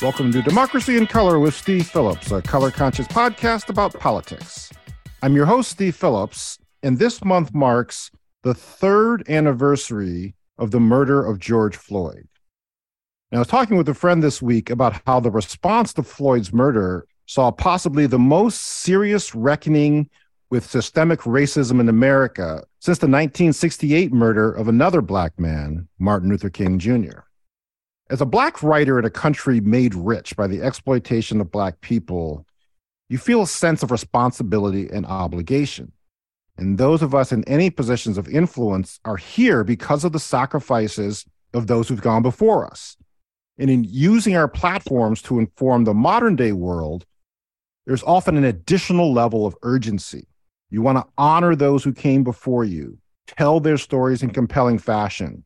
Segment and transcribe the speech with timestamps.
[0.00, 4.70] Welcome to Democracy in Color with Steve Phillips, a color conscious podcast about politics.
[5.24, 8.12] I'm your host, Steve Phillips, and this month marks
[8.44, 12.28] the third anniversary of the murder of George Floyd.
[13.32, 16.52] Now, I was talking with a friend this week about how the response to Floyd's
[16.52, 20.08] murder saw possibly the most serious reckoning
[20.48, 26.50] with systemic racism in America since the 1968 murder of another black man, Martin Luther
[26.50, 27.22] King Jr.
[28.10, 32.46] As a black writer in a country made rich by the exploitation of black people,
[33.10, 35.92] you feel a sense of responsibility and obligation.
[36.56, 41.26] And those of us in any positions of influence are here because of the sacrifices
[41.52, 42.96] of those who've gone before us.
[43.58, 47.04] And in using our platforms to inform the modern day world,
[47.86, 50.26] there's often an additional level of urgency.
[50.70, 55.44] You want to honor those who came before you, tell their stories in compelling fashion,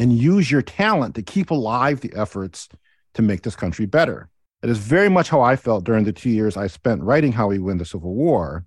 [0.00, 2.70] and use your talent to keep alive the efforts
[3.12, 4.30] to make this country better.
[4.62, 7.48] It is very much how I felt during the two years I spent writing How
[7.48, 8.64] We Win the Civil War.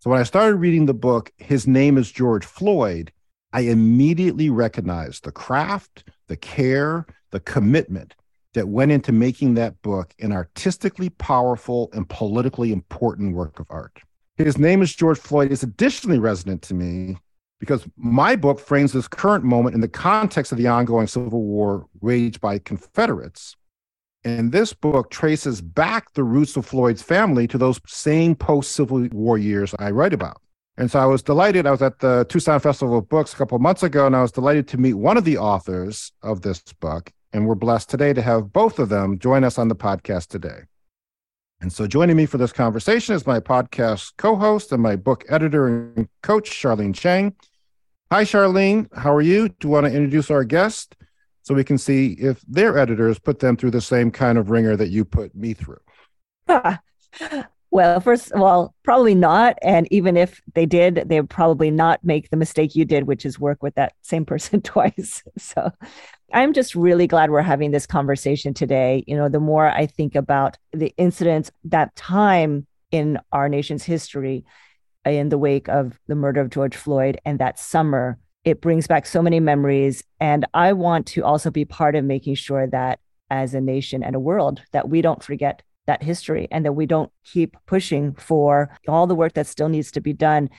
[0.00, 3.10] So when I started reading the book, His Name is George Floyd,
[3.50, 8.14] I immediately recognized the craft, the care, the commitment
[8.52, 14.00] that went into making that book an artistically powerful and politically important work of art.
[14.36, 17.16] His name is George Floyd is additionally resonant to me
[17.60, 21.86] because my book frames this current moment in the context of the ongoing civil war
[22.00, 23.56] waged by Confederates.
[24.24, 29.08] And this book traces back the roots of Floyd's family to those same post Civil
[29.12, 30.40] War years I write about.
[30.76, 31.66] And so I was delighted.
[31.66, 34.30] I was at the Tucson Festival of Books a couple months ago, and I was
[34.30, 37.10] delighted to meet one of the authors of this book.
[37.32, 40.60] And we're blessed today to have both of them join us on the podcast today.
[41.60, 45.24] And so joining me for this conversation is my podcast co host and my book
[45.28, 47.34] editor and coach, Charlene Chang.
[48.10, 48.88] Hi, Charlene.
[48.96, 49.50] How are you?
[49.50, 50.96] Do you want to introduce our guest
[51.42, 54.76] so we can see if their editors put them through the same kind of ringer
[54.76, 55.80] that you put me through?
[56.48, 56.80] Ah.
[57.70, 59.58] well, first of all, probably not.
[59.60, 63.26] And even if they did, they would probably not make the mistake you did, which
[63.26, 65.22] is work with that same person twice.
[65.36, 65.70] So
[66.32, 69.04] I'm just really glad we're having this conversation today.
[69.06, 74.46] You know, the more I think about the incidents, that time in our nation's history,
[75.08, 78.86] Uh, in the wake of the murder of George Floyd and that summer, it brings
[78.86, 80.04] back so many memories.
[80.20, 84.14] And I want to also be part of making sure that as a nation and
[84.14, 88.78] a world, that we don't forget that history and that we don't keep pushing for
[88.86, 90.50] all the work that still needs to be done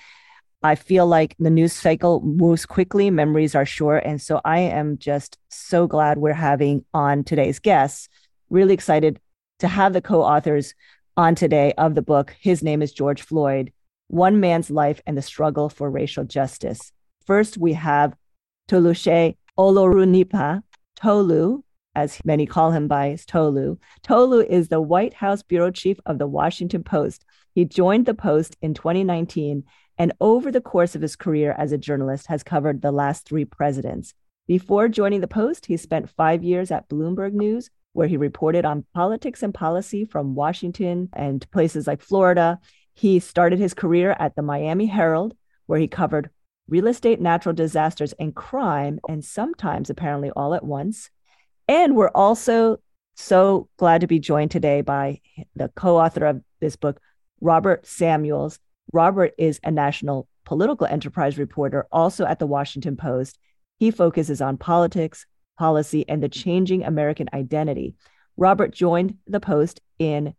[0.62, 4.04] I feel like the news cycle moves quickly, memories are short.
[4.06, 8.10] And so I am just so glad we're having on today's guests.
[8.50, 9.22] Really excited
[9.60, 10.76] to have the co authors
[11.16, 12.36] on today of the book.
[12.42, 13.72] His name is George Floyd
[14.10, 16.92] One Man's Life and the Struggle for Racial Justice.
[17.28, 18.16] First, we have
[18.68, 20.64] Toluse Olorunnipa,
[20.96, 21.62] Tolu,
[21.94, 23.78] as many call him by his Tolu.
[24.02, 27.24] Tolu is the White House bureau chief of the Washington Post.
[27.54, 29.64] He joined the Post in 2019
[30.00, 33.46] and over the course of his career as a journalist has covered the last three
[33.46, 34.16] presidents.
[34.48, 38.86] Before joining the Post, he spent five years at Bloomberg News, where he reported on
[38.96, 42.60] politics and policy from Washington and places like Florida.
[42.94, 45.36] He started his career at the Miami Herald,
[45.66, 46.30] where he covered
[46.68, 51.10] real estate, natural disasters, and crime, and sometimes apparently all at once.
[51.68, 52.80] And we're also
[53.16, 55.22] so glad to be joined today by
[55.56, 57.00] the co author of this book,
[57.42, 58.60] Robert Samuels,
[58.92, 63.38] Robert is a national political enterprise reporter, also at the Washington Post.
[63.78, 65.26] He focuses on politics,
[65.58, 67.96] policy, and the changing American identity.
[68.36, 70.34] Robert joined the Post in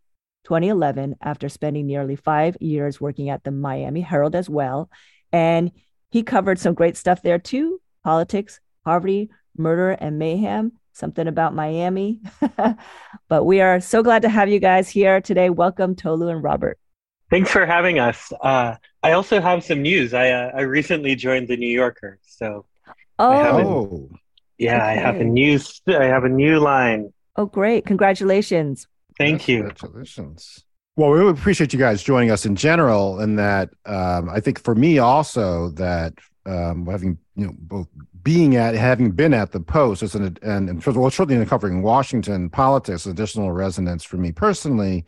[0.44, 4.90] 2011 after spending nearly five years working at the Miami Herald as well.
[5.32, 5.70] And
[6.10, 12.20] he covered some great stuff there too politics, poverty, murder, and mayhem, something about Miami.
[13.28, 15.50] but we are so glad to have you guys here today.
[15.50, 16.78] Welcome, Tolu and Robert.
[17.30, 18.32] Thanks for having us.
[18.40, 20.14] Uh, I also have some news.
[20.14, 22.66] I uh, I recently joined the New Yorker, so
[23.18, 24.10] oh,
[24.58, 24.84] yeah, okay.
[24.84, 27.12] I have a new I have a new line.
[27.36, 27.86] Oh, great!
[27.86, 28.88] Congratulations.
[29.20, 29.64] Thank you.
[29.64, 30.64] Congratulations.
[30.96, 34.62] Well, we really appreciate you guys joining us in general, and that um, I think
[34.62, 36.14] for me also that
[36.46, 37.86] um, having you know both
[38.22, 41.82] being at having been at the post as an and, and well certainly in covering
[41.82, 45.04] Washington politics, additional resonance for me personally,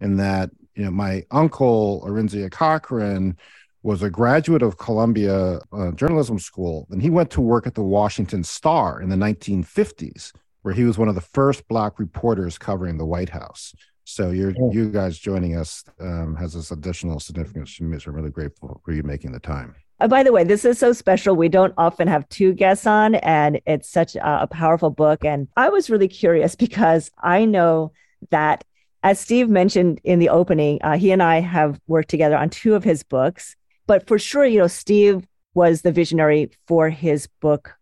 [0.00, 3.36] in that you know, my uncle, Arinzia Cochran,
[3.82, 7.82] was a graduate of Columbia uh, Journalism School, and he went to work at the
[7.82, 10.32] Washington Star in the 1950s,
[10.62, 13.74] where he was one of the first Black reporters covering the White House.
[14.04, 14.72] So you're oh.
[14.72, 17.98] you guys joining us um, has this additional significance to me.
[17.98, 19.74] So I'm really grateful for you making the time.
[20.00, 21.36] Uh, by the way, this is so special.
[21.36, 25.24] We don't often have two guests on, and it's such a, a powerful book.
[25.24, 27.92] And I was really curious because I know
[28.30, 28.64] that,
[29.04, 32.74] as Steve mentioned in the opening, uh, he and I have worked together on two
[32.74, 33.56] of his books.
[33.86, 37.74] But for sure, you know, Steve was the visionary for his book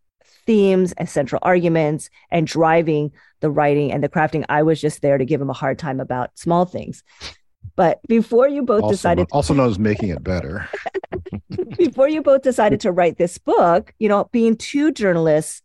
[0.46, 4.44] themes and central arguments and driving the writing and the crafting.
[4.48, 7.02] I was just there to give him a hard time about small things.
[7.76, 10.69] But before you both also, decided, also known as making it better,
[11.76, 15.62] before you both decided to write this book, you know, being two journalists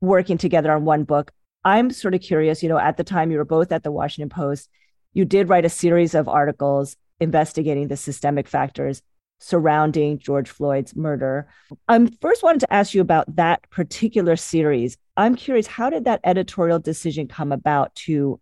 [0.00, 1.32] working together on one book,
[1.64, 2.62] I'm sort of curious.
[2.62, 4.68] You know, at the time you were both at the Washington Post,
[5.12, 9.02] you did write a series of articles investigating the systemic factors
[9.40, 11.48] surrounding George Floyd's murder.
[11.88, 14.96] I'm first wanted to ask you about that particular series.
[15.16, 18.40] I'm curious, how did that editorial decision come about to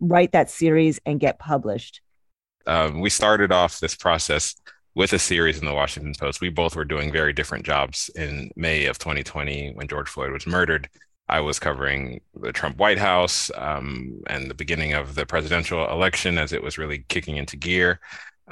[0.00, 2.00] write that series and get published?
[2.66, 4.54] Um, we started off this process
[4.94, 6.40] with a series in the Washington Post.
[6.40, 10.46] We both were doing very different jobs in May of 2020 when George Floyd was
[10.46, 10.88] murdered.
[11.28, 16.38] I was covering the Trump White House um, and the beginning of the presidential election
[16.38, 18.00] as it was really kicking into gear.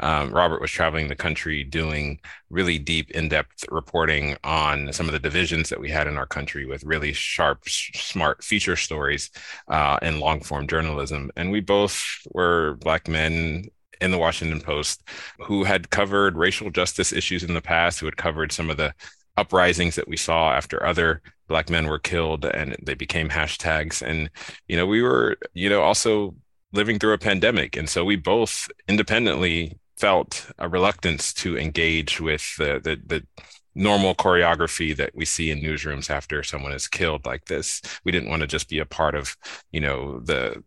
[0.00, 2.20] Um, Robert was traveling the country doing
[2.50, 6.26] really deep, in depth reporting on some of the divisions that we had in our
[6.26, 9.30] country with really sharp, smart feature stories
[9.68, 11.30] uh, and long form journalism.
[11.36, 12.02] And we both
[12.32, 13.64] were Black men
[14.00, 15.02] in the Washington Post
[15.40, 18.94] who had covered racial justice issues in the past, who had covered some of the
[19.36, 24.30] uprisings that we saw after other black men were killed and they became hashtags and
[24.66, 26.34] you know we were you know also
[26.72, 32.56] living through a pandemic and so we both independently felt a reluctance to engage with
[32.56, 33.26] the, the, the
[33.74, 37.82] normal choreography that we see in newsrooms after someone is killed like this.
[38.04, 39.36] We didn't want to just be a part of,
[39.70, 40.62] you know, the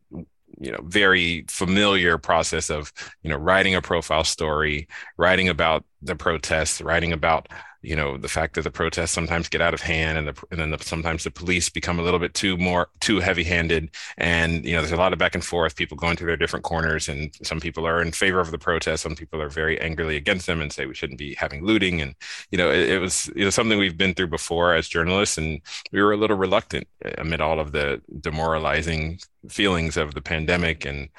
[0.60, 2.92] you know very familiar process of
[3.24, 4.88] you know writing a profile story
[5.18, 7.48] writing about the protests writing about
[7.82, 10.60] you know the fact that the protests sometimes get out of hand and, the, and
[10.60, 14.66] then the, sometimes the police become a little bit too more too heavy handed and
[14.66, 17.08] you know there's a lot of back and forth people going to their different corners
[17.08, 20.46] and some people are in favor of the protests, some people are very angrily against
[20.46, 22.02] them and say we shouldn't be having looting.
[22.02, 22.16] And
[22.52, 25.62] you know it, it was you know something we've been through before as journalists and
[25.92, 30.86] we were a little reluctant eh, amid all of the demoralizing feelings of the pandemic
[30.86, 31.10] and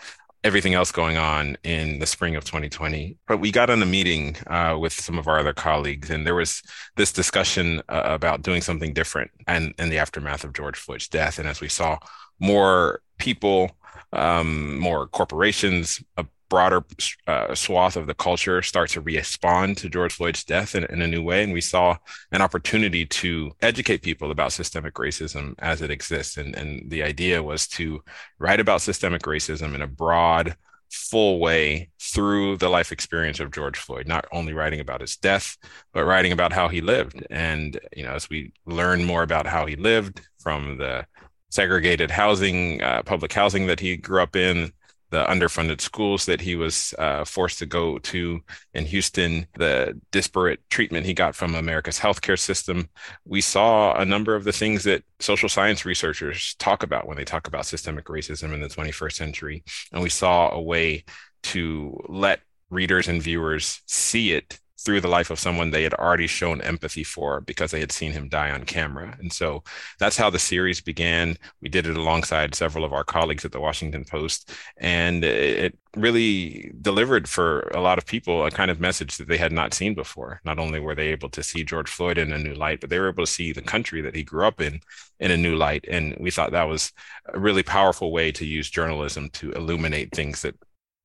[0.43, 3.17] everything else going on in the spring of 2020.
[3.29, 6.35] But we got on a meeting uh, with some of our other colleagues, and there
[6.35, 6.63] was
[6.97, 11.39] this discussion uh, about doing something different and in the aftermath of George Floyd's death.
[11.39, 11.99] And as we saw
[12.39, 13.71] more people,
[14.13, 16.03] um, more corporations,
[16.51, 16.85] broader
[17.27, 21.07] uh, swath of the culture start to respond to George Floyd's death in, in, a
[21.07, 21.43] new way.
[21.43, 21.97] And we saw
[22.33, 26.37] an opportunity to educate people about systemic racism as it exists.
[26.37, 28.03] And, and the idea was to
[28.39, 30.57] write about systemic racism in a broad,
[30.91, 35.57] full way through the life experience of George Floyd, not only writing about his death,
[35.93, 37.25] but writing about how he lived.
[37.31, 41.07] And, you know, as we learn more about how he lived from the
[41.49, 44.73] segregated housing, uh, public housing that he grew up in,
[45.11, 48.41] the underfunded schools that he was uh, forced to go to
[48.75, 52.89] in Houston, the disparate treatment he got from America's healthcare system.
[53.25, 57.25] We saw a number of the things that social science researchers talk about when they
[57.25, 59.65] talk about systemic racism in the 21st century.
[59.93, 61.05] And we saw a way
[61.43, 62.41] to let
[62.71, 67.05] readers and viewers see it through the life of someone they had already shown empathy
[67.05, 69.17] for because they had seen him die on camera.
[69.19, 69.63] And so
[69.99, 71.37] that's how the series began.
[71.61, 76.73] We did it alongside several of our colleagues at the Washington Post, and it really
[76.81, 79.95] delivered for a lot of people a kind of message that they had not seen
[79.95, 80.41] before.
[80.45, 82.99] Not only were they able to see George Floyd in a new light, but they
[82.99, 84.81] were able to see the country that he grew up in
[85.19, 85.85] in a new light.
[85.91, 86.93] And we thought that was
[87.33, 90.55] a really powerful way to use journalism to illuminate things that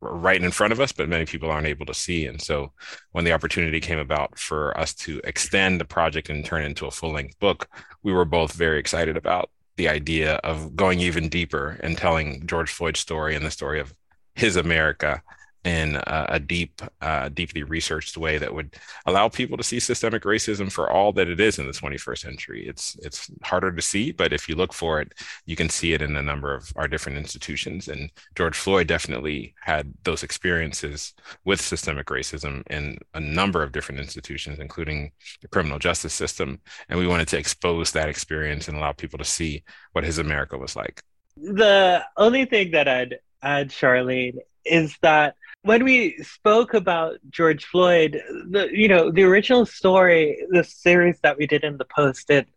[0.05, 2.25] right in front of us, but many people aren't able to see.
[2.25, 2.71] And so
[3.11, 6.85] when the opportunity came about for us to extend the project and turn it into
[6.85, 7.69] a full length book,
[8.03, 12.71] we were both very excited about the idea of going even deeper and telling George
[12.71, 13.93] Floyd's story and the story of
[14.33, 15.21] his America
[15.65, 18.75] in a, a deep, uh, deeply researched way that would
[19.07, 22.67] allow people to see systemic racism for all that it is in the 21st century.
[22.67, 25.13] It's it's harder to see, but if you look for it,
[25.45, 27.87] you can see it in a number of our different institutions.
[27.87, 31.13] And George Floyd definitely had those experiences
[31.45, 36.61] with systemic racism in a number of different institutions, including the criminal justice system.
[36.89, 40.57] And we wanted to expose that experience and allow people to see what his America
[40.57, 41.01] was like.
[41.37, 48.21] The only thing that I'd add, Charlene, is that when we spoke about George Floyd,
[48.49, 52.47] the you know the original story, the series that we did in the post, it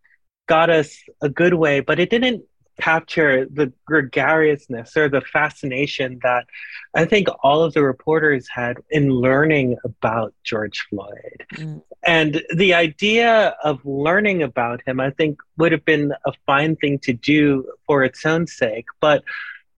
[0.47, 2.45] got us a good way, but it didn't
[2.79, 6.47] capture the gregariousness or the fascination that
[6.95, 11.45] I think all of the reporters had in learning about George Floyd.
[11.55, 11.83] Mm.
[12.05, 16.99] And the idea of learning about him, I think, would have been a fine thing
[17.01, 18.87] to do for its own sake.
[19.01, 19.25] But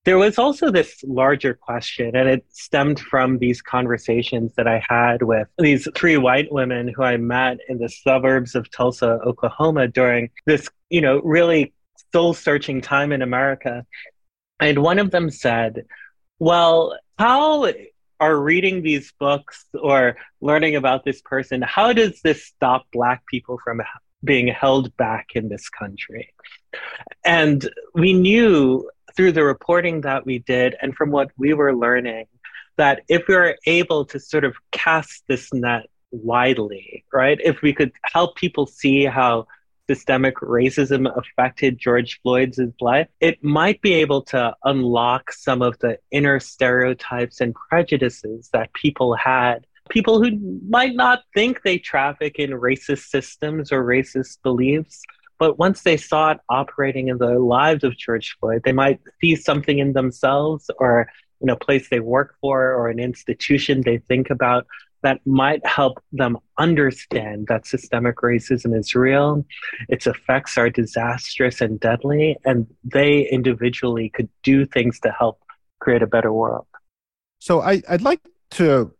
[0.05, 5.23] there was also this larger question, and it stemmed from these conversations that I had
[5.23, 10.31] with these three white women who I met in the suburbs of Tulsa, Oklahoma during
[10.47, 11.75] this, you know, really
[12.13, 13.85] soul searching time in America.
[14.59, 15.85] And one of them said,
[16.39, 17.71] Well, how
[18.21, 23.59] are reading these books or learning about this person, how does this stop Black people
[23.65, 23.83] from
[24.23, 26.33] being held back in this country?
[27.25, 32.27] And we knew through the reporting that we did and from what we were learning
[32.77, 37.73] that if we were able to sort of cast this net widely, right, if we
[37.73, 39.47] could help people see how
[39.89, 45.99] systemic racism affected George Floyd's life, it might be able to unlock some of the
[46.11, 49.67] inner stereotypes and prejudices that people had.
[49.89, 50.39] People who
[50.69, 55.03] might not think they traffic in racist systems or racist beliefs,
[55.41, 59.35] but once they saw it operating in the lives of George Floyd, they might see
[59.35, 61.09] something in themselves or
[61.41, 64.67] in a place they work for or an institution they think about
[65.03, 69.43] that might help them understand that systemic racism is real,
[69.89, 75.41] its effects are disastrous and deadly, and they individually could do things to help
[75.81, 76.67] create a better world.
[77.39, 78.21] So I, would like
[78.53, 78.93] to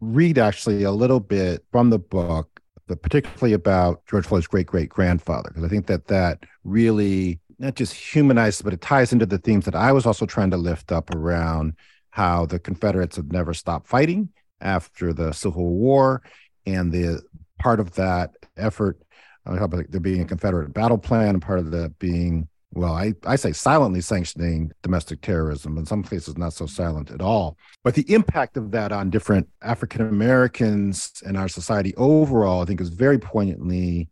[0.00, 2.55] read actually a little bit from the book,
[2.94, 7.94] particularly about George Floyd's great great grandfather, because I think that that really not just
[7.94, 11.14] humanizes, but it ties into the themes that I was also trying to lift up
[11.14, 11.74] around
[12.10, 14.28] how the Confederates have never stopped fighting
[14.60, 16.22] after the Civil War,
[16.64, 17.22] and the
[17.58, 19.00] part of that effort,
[19.46, 23.36] uh, there being a Confederate battle plan, and part of that being, well, I, I
[23.36, 27.56] say silently sanctioning domestic terrorism, in some cases not so silent at all.
[27.84, 32.80] But the impact of that on different African Americans and our society overall, I think,
[32.80, 34.08] is very poignantly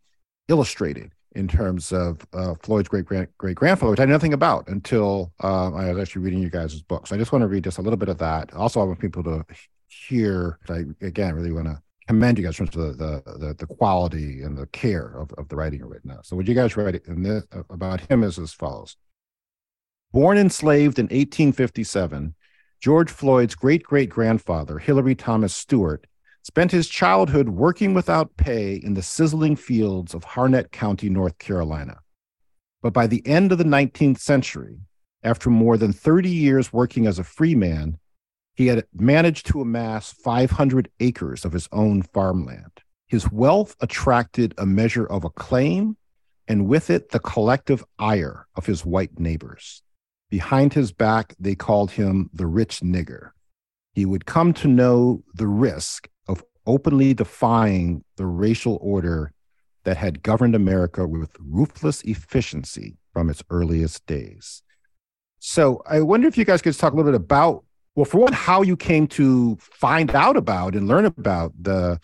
[0.47, 5.33] illustrated in terms of uh, Floyd's great great grandfather, which I knew nothing about until
[5.43, 7.07] uh, I was actually reading you guys' book.
[7.07, 8.53] So I just want to read just a little bit of that.
[8.53, 9.45] Also, I want people to
[9.87, 14.41] hear, I again really want to commend you guys terms of the, the, the quality
[14.41, 16.19] and the care of, of the writing right now.
[16.23, 18.95] So what you guys write this about him is as follows.
[20.11, 22.35] Born enslaved in 1857,
[22.79, 26.05] George Floyd's great great grandfather, Hillary Thomas Stewart,
[26.43, 31.97] spent his childhood working without pay in the sizzling fields of Harnett County, North Carolina.
[32.83, 34.77] But by the end of the 19th century,
[35.23, 37.97] after more than 30 years working as a free man,
[38.55, 42.71] he had managed to amass 500 acres of his own farmland.
[43.07, 45.97] His wealth attracted a measure of acclaim,
[46.47, 49.83] and with it, the collective ire of his white neighbors.
[50.29, 53.31] Behind his back, they called him the rich nigger.
[53.93, 59.31] He would come to know the risk of openly defying the racial order
[59.83, 64.63] that had governed America with ruthless efficiency from its earliest days.
[65.39, 67.63] So I wonder if you guys could talk a little bit about
[67.95, 71.99] well, for one, how you came to find out about and learn about the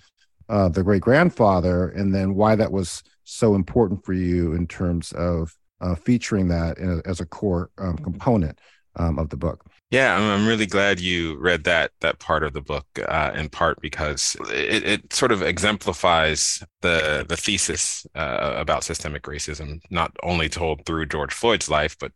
[0.50, 5.14] uh, the great grandfather, and then why that was so important for you in terms
[5.14, 8.60] of uh, featuring that as a core um, component
[8.98, 9.66] um, of the book.
[9.90, 13.82] Yeah, I'm, really glad you read that that part of the book, uh, in part
[13.82, 20.48] because it, it, sort of exemplifies the the thesis uh, about systemic racism, not only
[20.48, 22.14] told through George Floyd's life, but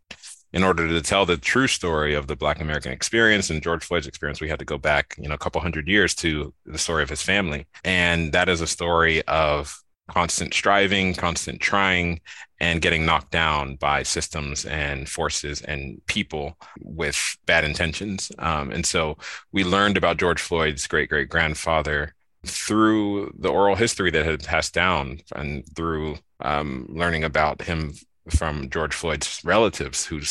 [0.56, 4.08] in order to tell the true story of the Black American experience and George Floyd's
[4.08, 7.04] experience, we had to go back, you know, a couple hundred years to the story
[7.04, 7.68] of his family.
[7.84, 9.78] And that is a story of
[10.10, 12.22] constant striving, constant trying,
[12.62, 18.32] and getting knocked down by systems and forces and people with bad intentions.
[18.40, 19.18] Um, and so
[19.52, 24.74] we learned about George Floyd's great great grandfather through the oral history that had passed
[24.74, 27.94] down and through um, learning about him
[28.30, 30.22] from George Floyd's relatives who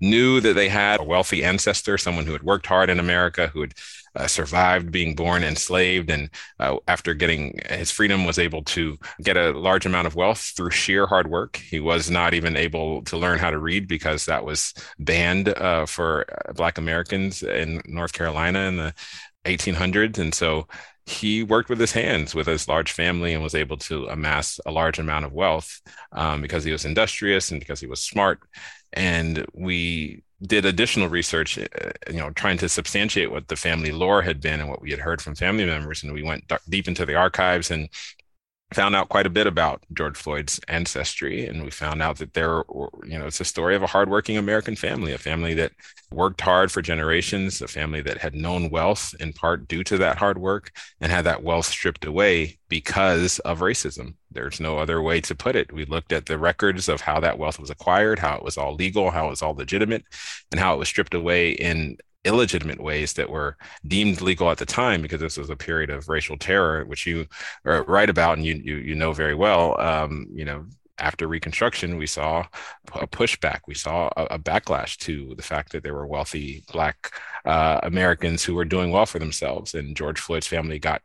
[0.00, 3.62] knew that they had a wealthy ancestor, someone who had worked hard in America, who
[3.62, 3.74] had
[4.16, 9.36] uh, survived being born enslaved, and uh, after getting his freedom, was able to get
[9.36, 11.56] a large amount of wealth through sheer hard work.
[11.56, 15.86] He was not even able to learn how to read because that was banned uh,
[15.86, 18.94] for uh, Black Americans in North Carolina in the
[19.44, 20.68] 1800s, and so
[21.06, 24.72] he worked with his hands with his large family and was able to amass a
[24.72, 25.80] large amount of wealth
[26.12, 28.40] um, because he was industrious and because he was smart.
[28.92, 34.22] And we did additional research, uh, you know, trying to substantiate what the family lore
[34.22, 36.02] had been and what we had heard from family members.
[36.02, 37.88] And we went deep into the archives and
[38.74, 42.64] found out quite a bit about George Floyd's ancestry, and we found out that there,
[43.06, 45.72] you know, it's a story of a hardworking American family, a family that
[46.12, 50.18] worked hard for generations, a family that had known wealth in part due to that
[50.18, 54.14] hard work, and had that wealth stripped away because of racism.
[54.30, 55.72] There's no other way to put it.
[55.72, 58.74] We looked at the records of how that wealth was acquired, how it was all
[58.74, 60.04] legal, how it was all legitimate,
[60.50, 64.66] and how it was stripped away in illegitimate ways that were deemed legal at the
[64.66, 67.26] time because this was a period of racial terror which you
[67.64, 70.64] write about and you you, you know very well um, you know
[70.98, 72.46] after Reconstruction, we saw
[72.92, 73.60] a pushback.
[73.66, 77.10] We saw a, a, backlash to the fact that there were wealthy Black
[77.44, 79.74] uh, Americans who were doing well for themselves.
[79.74, 81.02] And George Floyd's family got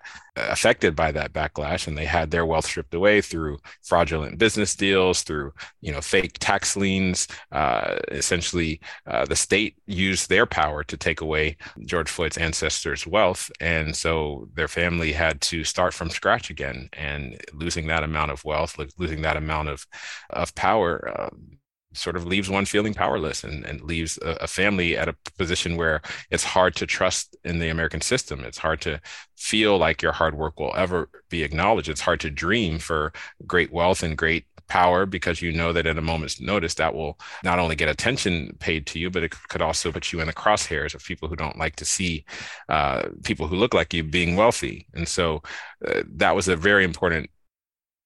[0.49, 5.21] affected by that backlash, and they had their wealth stripped away through fraudulent business deals,
[5.23, 7.27] through you know fake tax liens.
[7.51, 13.51] Uh, essentially, uh, the state used their power to take away George Floyd's ancestors' wealth,
[13.59, 16.89] and so their family had to start from scratch again.
[16.93, 19.85] And losing that amount of wealth, losing that amount of
[20.29, 21.13] of power.
[21.17, 21.29] Uh,
[21.93, 25.75] sort of leaves one feeling powerless and, and leaves a, a, family at a position
[25.75, 28.41] where it's hard to trust in the American system.
[28.41, 29.01] It's hard to
[29.35, 31.89] feel like your hard work will ever be acknowledged.
[31.89, 33.11] It's hard to dream for
[33.47, 37.19] great wealth and great power because you know that at a moment's notice that will
[37.43, 40.33] not only get attention paid to you, but it could also put you in the
[40.33, 42.23] crosshairs of people who don't like to see
[42.69, 44.87] uh, people who look like you being wealthy.
[44.93, 45.41] And so
[45.85, 47.29] uh, that was a very important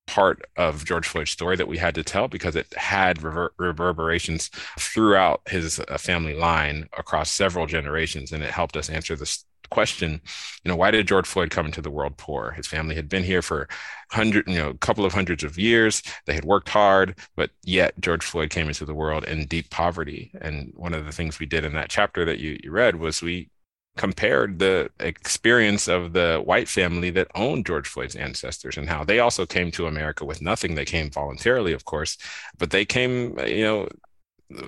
[0.07, 4.49] part of George Floyd's story that we had to tell because it had rever- reverberations
[4.79, 10.21] throughout his uh, family line across several generations, and it helped us answer this question
[10.63, 12.51] you know why did george floyd come into the world poor?
[12.51, 13.67] His family had been here for
[14.11, 16.03] hundred you know a couple of hundreds of years.
[16.25, 20.31] They had worked hard but yet george floyd came into the world in deep poverty.
[20.41, 23.21] And one of the things we did in that chapter that you, you read was
[23.21, 23.49] we
[23.95, 29.19] compared the experience of the white family that owned George Floyd's ancestors and how they
[29.19, 30.75] also came to America with nothing.
[30.75, 32.17] They came voluntarily, of course,
[32.57, 33.87] but they came, you know,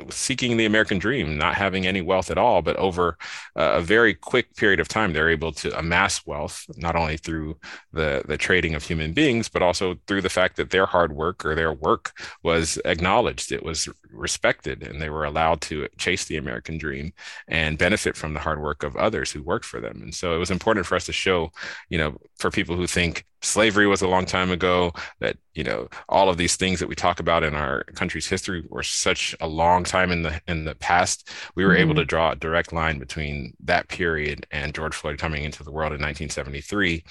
[0.10, 3.18] seeking the American dream, not having any wealth at all, but over
[3.56, 7.58] a very quick period of time, they're able to amass wealth, not only through
[7.94, 11.46] the, the trading of human beings, but also through the fact that their hard work
[11.46, 16.38] or their work was acknowledged, it was respected, and they were allowed to chase the
[16.38, 17.14] American dream
[17.48, 20.02] and benefit from the hard work of others who worked for them.
[20.02, 21.52] And so it was important for us to show,
[21.90, 25.88] you know, for people who think slavery was a long time ago, that, you know,
[26.10, 29.48] all of these things that we talk about in our country's history were such a
[29.48, 31.30] long time in the in the past.
[31.56, 31.82] We were mm-hmm.
[31.82, 35.72] able to draw a direct line between that period and George Floyd coming into the
[35.72, 37.04] world in 1973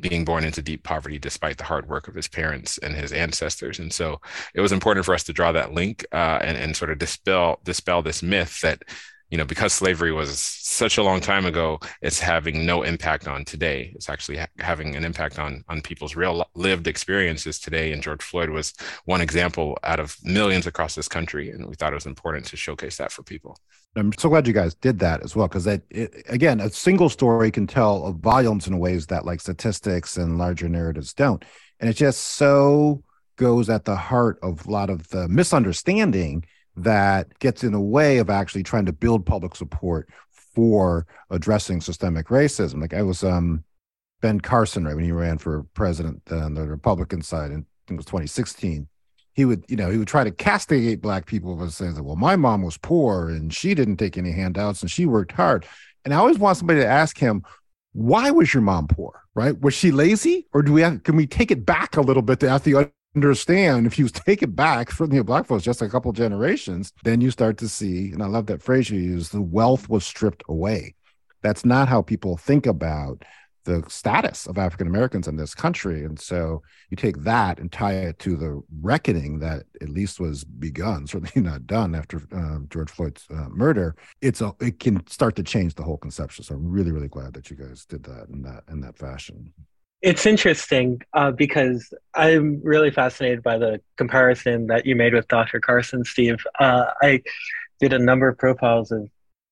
[0.00, 3.78] being born into deep poverty despite the hard work of his parents and his ancestors.
[3.78, 4.20] And so
[4.54, 7.60] it was important for us to draw that link uh, and, and sort of dispel
[7.64, 8.82] dispel this myth that
[9.30, 13.44] you know, because slavery was such a long time ago, it's having no impact on
[13.44, 13.92] today.
[13.94, 17.92] It's actually ha- having an impact on on people's real lived experiences today.
[17.92, 18.72] And George Floyd was
[19.04, 22.56] one example out of millions across this country, and we thought it was important to
[22.56, 23.58] showcase that for people.
[23.96, 27.08] I'm so glad you guys did that as well, because that it, again, a single
[27.08, 31.44] story can tell volumes in ways that like statistics and larger narratives don't,
[31.80, 33.02] and it just so
[33.36, 36.44] goes at the heart of a lot of the misunderstanding
[36.76, 42.28] that gets in the way of actually trying to build public support for addressing systemic
[42.28, 42.80] racism.
[42.80, 43.64] Like I was um,
[44.20, 47.96] Ben Carson, right when he ran for president on the Republican side, and I think
[47.96, 48.88] it was 2016.
[49.34, 52.16] He would, you know, he would try to castigate black people by saying that, well,
[52.16, 55.66] my mom was poor and she didn't take any handouts and she worked hard.
[56.06, 57.42] And I always want somebody to ask him,
[57.92, 59.22] why was your mom poor?
[59.34, 59.58] Right?
[59.60, 62.40] Was she lazy, or do we have, can we take it back a little bit
[62.40, 65.88] to ask the understand if you take it back from the black folks just a
[65.88, 69.42] couple generations, then you start to see, and I love that phrase you use, the
[69.42, 70.94] wealth was stripped away.
[71.42, 73.24] That's not how people think about
[73.64, 76.04] the status of African Americans in this country.
[76.04, 80.44] And so you take that and tie it to the reckoning that at least was
[80.44, 83.96] begun, certainly not done after uh, George Floyd's uh, murder.
[84.22, 86.44] It's a, it can start to change the whole conception.
[86.44, 89.52] So I'm really, really glad that you guys did that in that in that fashion.
[90.02, 95.58] It's interesting uh, because I'm really fascinated by the comparison that you made with Dr.
[95.60, 96.36] Carson, Steve.
[96.58, 97.22] Uh, I
[97.80, 99.08] did a number of profiles of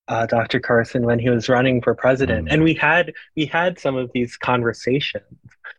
[0.07, 0.59] uh, Dr.
[0.59, 2.53] Carson when he was running for president, mm.
[2.53, 5.23] and we had we had some of these conversations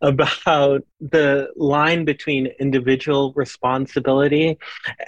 [0.01, 4.57] about the line between individual responsibility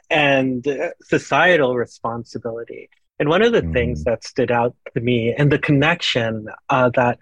[0.09, 0.65] and
[1.01, 2.89] societal responsibility.
[3.19, 3.73] And one of the mm.
[3.73, 7.19] things that stood out to me, and the connection uh, that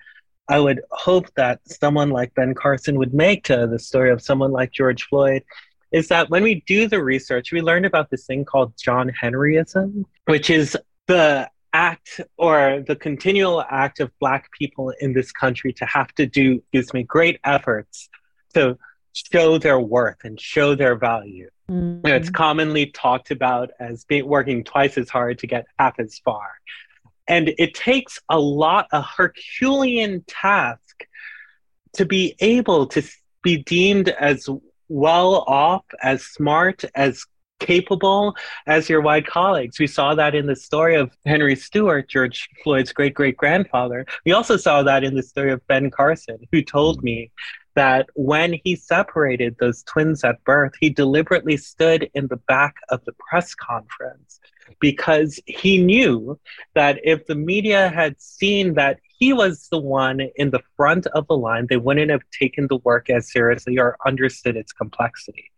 [0.49, 4.51] I would hope that someone like Ben Carson would make to the story of someone
[4.51, 5.43] like George Floyd
[5.91, 10.05] is that when we do the research, we learned about this thing called John Henryism,
[10.25, 15.85] which is the act or the continual act of Black people in this country to
[15.85, 18.09] have to do, excuse me, great efforts
[18.53, 18.77] to
[19.13, 21.49] show their worth and show their value.
[21.69, 22.07] Mm-hmm.
[22.07, 25.99] You know, it's commonly talked about as being working twice as hard to get half
[25.99, 26.49] as far.
[27.27, 31.05] And it takes a lot, a Herculean task
[31.93, 33.03] to be able to
[33.43, 34.47] be deemed as
[34.89, 37.25] well off, as smart, as
[37.59, 38.35] capable
[38.67, 39.79] as your white colleagues.
[39.79, 44.05] We saw that in the story of Henry Stewart, George Floyd's great great grandfather.
[44.25, 47.31] We also saw that in the story of Ben Carson, who told me
[47.75, 53.03] that when he separated those twins at birth, he deliberately stood in the back of
[53.05, 54.39] the press conference
[54.79, 56.39] because he knew
[56.75, 61.27] that if the media had seen that he was the one in the front of
[61.27, 65.51] the line, they wouldn't have taken the work as seriously or understood its complexity.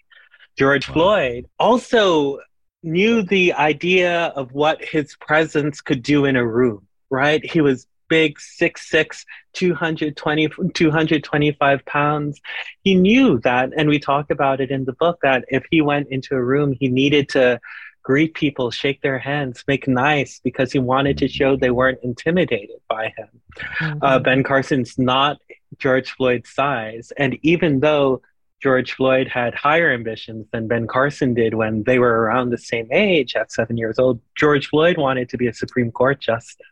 [0.58, 0.94] George wow.
[0.94, 2.40] Floyd also
[2.84, 7.44] knew the idea of what his presence could do in a room, right?
[7.44, 12.42] He was big, 6'6, 220, 225 pounds.
[12.84, 16.08] He knew that, and we talk about it in the book, that if he went
[16.10, 17.60] into a room, he needed to
[18.04, 22.80] greet people, shake their hands, make nice because he wanted to show they weren't intimidated
[22.88, 23.30] by him.
[23.58, 24.00] Mm-hmm.
[24.02, 25.38] Uh, ben Carson's not
[25.78, 27.12] George Floyd's size.
[27.18, 28.22] And even though
[28.62, 32.88] George Floyd had higher ambitions than Ben Carson did when they were around the same
[32.92, 36.66] age at seven years old, George Floyd wanted to be a Supreme Court justice.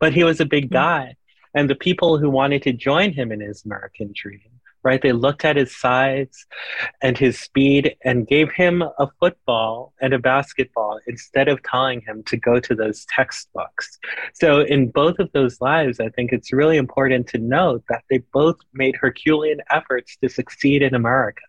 [0.00, 0.74] But he was a big mm-hmm.
[0.74, 1.16] guy.
[1.54, 5.00] And the people who wanted to join him in his American dream right?
[5.00, 6.46] They looked at his size
[7.02, 12.22] and his speed and gave him a football and a basketball instead of telling him
[12.24, 13.98] to go to those textbooks.
[14.34, 18.18] So, in both of those lives, I think it's really important to note that they
[18.32, 21.42] both made Herculean efforts to succeed in America.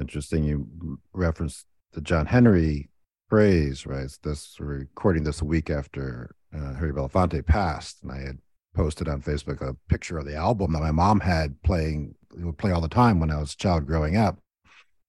[0.00, 0.44] interesting.
[0.44, 2.90] You referenced the John Henry
[3.28, 4.10] phrase, right?
[4.22, 8.38] This recording this a week after uh, Harry Belafonte passed, and I had
[8.74, 12.72] posted on Facebook a picture of the album that my mom had playing would play
[12.72, 14.38] all the time when I was a child growing up.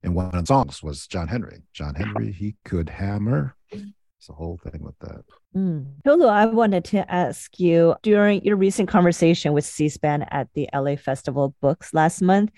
[0.03, 1.63] And one of the songs was John Henry.
[1.73, 3.55] John Henry, he could hammer.
[3.71, 5.23] It's the whole thing with that.
[5.55, 5.85] Mm.
[6.03, 10.69] Tolu, I wanted to ask you during your recent conversation with C SPAN at the
[10.73, 12.51] LA Festival Books last month,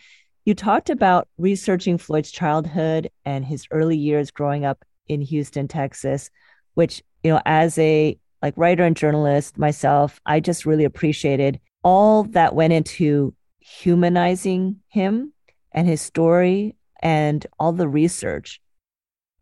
[0.45, 6.30] you talked about researching Floyd's childhood and his early years growing up in Houston, Texas,
[6.73, 12.23] which, you know, as a like writer and journalist myself, I just really appreciated all
[12.23, 13.34] that went into
[13.67, 15.34] humanizing him
[15.71, 18.62] and his story and all the research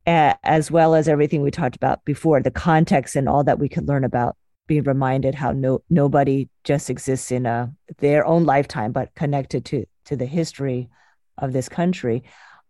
[0.07, 3.87] as well as everything we talked about before the context and all that we could
[3.87, 4.35] learn about
[4.67, 9.85] being reminded how no nobody just exists in a their own lifetime but connected to
[10.05, 10.89] to the history
[11.37, 12.23] of this country.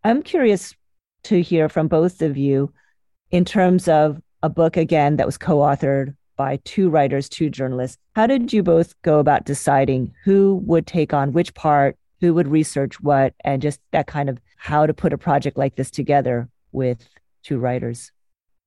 [0.04, 0.74] I'm curious
[1.24, 2.74] to hear from both of you
[3.32, 7.98] in terms of a book again that was co-authored by two writers, two journalists.
[8.16, 12.48] How did you both go about deciding who would take on which part, who would
[12.48, 16.50] research what, and just that kind of how to put a project like this together
[16.72, 17.08] with
[17.44, 18.12] two writers?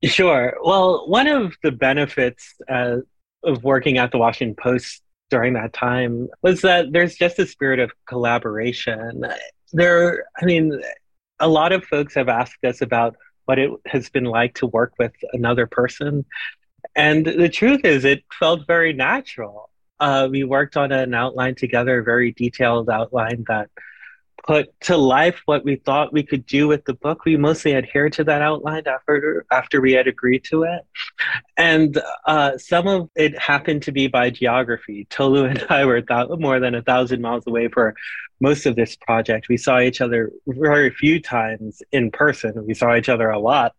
[0.05, 0.57] Sure.
[0.63, 2.99] Well, one of the benefits uh,
[3.43, 7.81] of working at the Washington Post during that time was that there's just a spirit
[7.81, 9.25] of collaboration.
[9.73, 10.81] There, I mean,
[11.41, 14.93] a lot of folks have asked us about what it has been like to work
[14.99, 16.25] with another person.
[16.97, 19.71] And the truth is, it felt very natural.
[20.01, 23.69] Uh, we worked on an outline together, a very detailed outline that
[24.47, 27.25] put to life what we thought we could do with the book.
[27.25, 30.83] We mostly adhered to that outline after after we had agreed to it,
[31.57, 35.07] and uh, some of it happened to be by geography.
[35.11, 37.95] Tolu and I were th- more than a thousand miles away for
[38.41, 39.49] most of this project.
[39.49, 42.65] We saw each other very few times in person.
[42.67, 43.75] We saw each other a lot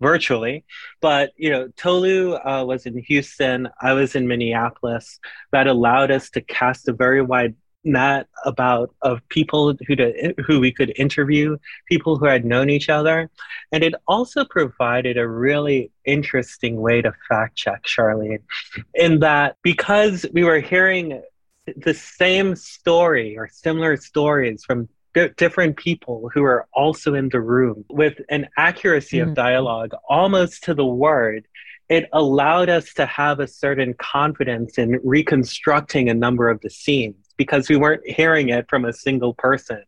[0.00, 0.64] virtually.
[1.00, 3.68] But you know, Tolu uh, was in Houston.
[3.80, 5.18] I was in Minneapolis.
[5.52, 7.54] That allowed us to cast a very wide
[7.86, 12.88] net about of people who to, who we could interview, people who had known each
[12.88, 13.30] other,
[13.72, 18.42] and it also provided a really interesting way to fact check Charlene,
[18.94, 21.22] in that because we were hearing
[21.76, 24.88] the same story or similar stories from
[25.36, 29.30] different people who are also in the room with an accuracy mm-hmm.
[29.30, 31.46] of dialogue almost to the word
[31.88, 37.16] it allowed us to have a certain confidence in reconstructing a number of the scenes
[37.36, 39.82] because we weren't hearing it from a single person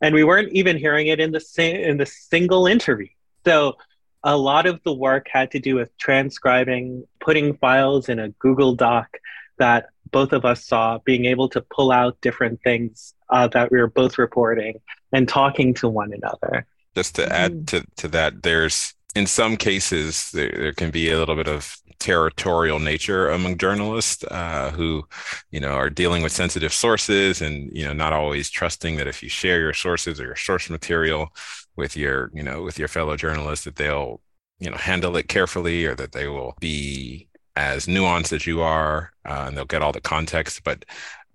[0.00, 3.08] and we weren't even hearing it in the same in the single interview
[3.44, 3.76] so
[4.24, 8.74] a lot of the work had to do with transcribing putting files in a google
[8.74, 9.16] doc
[9.58, 13.78] that both of us saw being able to pull out different things uh, that we
[13.78, 14.80] were both reporting
[15.12, 16.66] and talking to one another.
[16.94, 17.66] Just to add mm.
[17.68, 21.76] to, to that, there's in some cases there, there can be a little bit of
[21.98, 25.06] territorial nature among journalists uh, who,
[25.50, 29.22] you know, are dealing with sensitive sources and you know not always trusting that if
[29.22, 31.34] you share your sources or your source material
[31.76, 34.20] with your you know with your fellow journalists that they'll
[34.58, 37.27] you know handle it carefully or that they will be
[37.58, 40.84] as nuanced as you are uh, and they'll get all the context but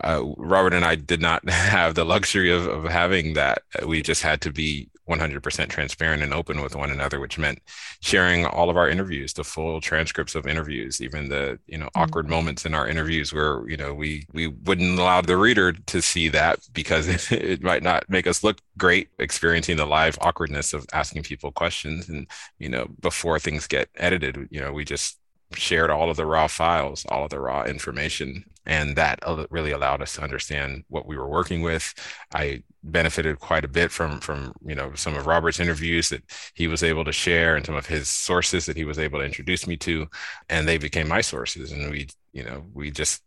[0.04, 3.64] uh, Robert and I did not have the luxury of, of having that.
[3.86, 7.60] We just had to be 100% transparent and open with one another, which meant
[8.00, 12.02] sharing all of our interviews, the full transcripts of interviews, even the you know mm-hmm.
[12.02, 16.02] awkward moments in our interviews where you know we we wouldn't allow the reader to
[16.02, 20.74] see that because it, it might not make us look great experiencing the live awkwardness
[20.74, 25.18] of asking people questions and you know before things get edited, you know we just
[25.56, 30.02] shared all of the raw files, all of the raw information and that really allowed
[30.02, 31.94] us to understand what we were working with.
[32.34, 36.22] I benefited quite a bit from from you know some of robert's interviews that
[36.54, 39.26] he was able to share and some of his sources that he was able to
[39.26, 40.08] introduce me to
[40.50, 41.72] and they became my sources.
[41.72, 43.22] And we you know we just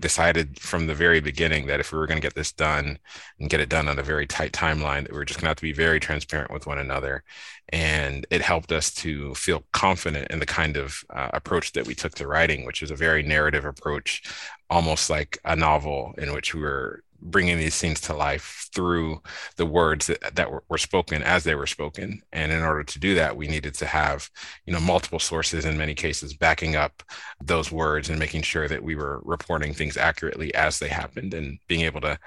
[0.00, 2.98] decided from the very beginning that if we were going to get this done
[3.38, 5.50] and get it done on a very tight timeline, that we were just going to
[5.50, 7.24] have to be very transparent with one another.
[7.70, 11.94] And it helped us to feel confident in the kind of uh, approach that we
[11.94, 14.22] took to writing, which is a very narrative approach,
[14.70, 19.22] almost like a novel in which we were bringing these scenes to life through
[19.56, 22.22] the words that, that were, were, spoken as they were spoken.
[22.32, 24.28] And in order to do that we needed to have
[24.66, 27.02] you know multiple sources in many cases backing up
[27.42, 31.58] those words and making sure that we were reporting things accurately as they happened and
[31.68, 32.18] being able to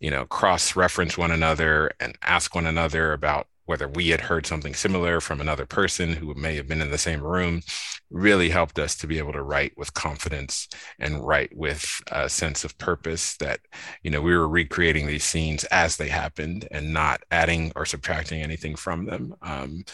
[0.00, 4.44] you know cross reference one another and ask one another about whether we had heard
[4.46, 7.62] something similar from another person who may have been in the same room,
[8.10, 10.66] really helped us to be able to write with confidence
[10.98, 13.60] and write with a sense of purpose that,
[14.02, 18.42] you know, we were recreating these scenes as they happened and not adding or subtracting
[18.42, 19.36] anything from them.
[19.40, 19.84] Um,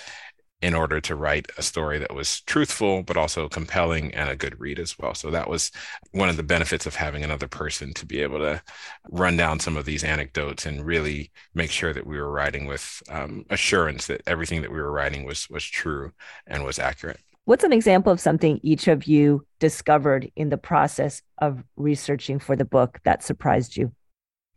[0.62, 4.59] in order to write a story that was truthful but also compelling and a good
[4.59, 5.14] read as well.
[5.14, 5.71] So that was
[6.12, 8.62] one of the benefits of having another person to be able to
[9.11, 13.03] run down some of these anecdotes and really make sure that we were writing with
[13.11, 16.12] um, assurance that everything that we were writing was was true
[16.47, 17.21] and was accurate.
[17.45, 22.57] What's an example of something each of you discovered in the process of researching for
[22.57, 23.92] the book that surprised you?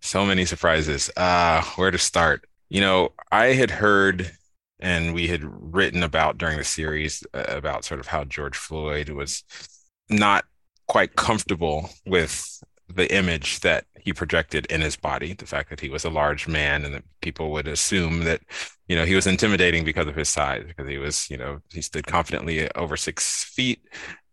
[0.02, 1.12] So many surprises.
[1.18, 2.46] Uh where to start?
[2.70, 4.32] You know i had heard
[4.80, 9.10] and we had written about during the series uh, about sort of how George Floyd
[9.10, 9.44] was
[10.10, 10.46] not
[10.88, 15.89] quite comfortable with the image that he projected in his body, the fact that he
[15.89, 18.42] was a large man and that people would assume that,
[18.88, 21.82] you know, he was intimidating because of his size, because he was, you know, he
[21.82, 23.82] stood confidently over six feet.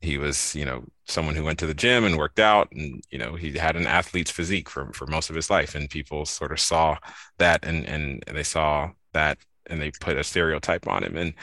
[0.00, 3.18] He was, you know, someone who went to the gym and worked out and, you
[3.18, 5.74] know, he had an athlete's physique for, for most of his life.
[5.74, 6.96] And people sort of saw
[7.38, 11.34] that and, and they saw that and they put a stereotype on him and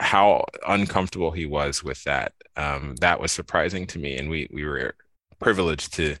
[0.00, 4.64] how uncomfortable he was with that um, that was surprising to me and we we
[4.64, 4.94] were
[5.40, 6.16] privileged to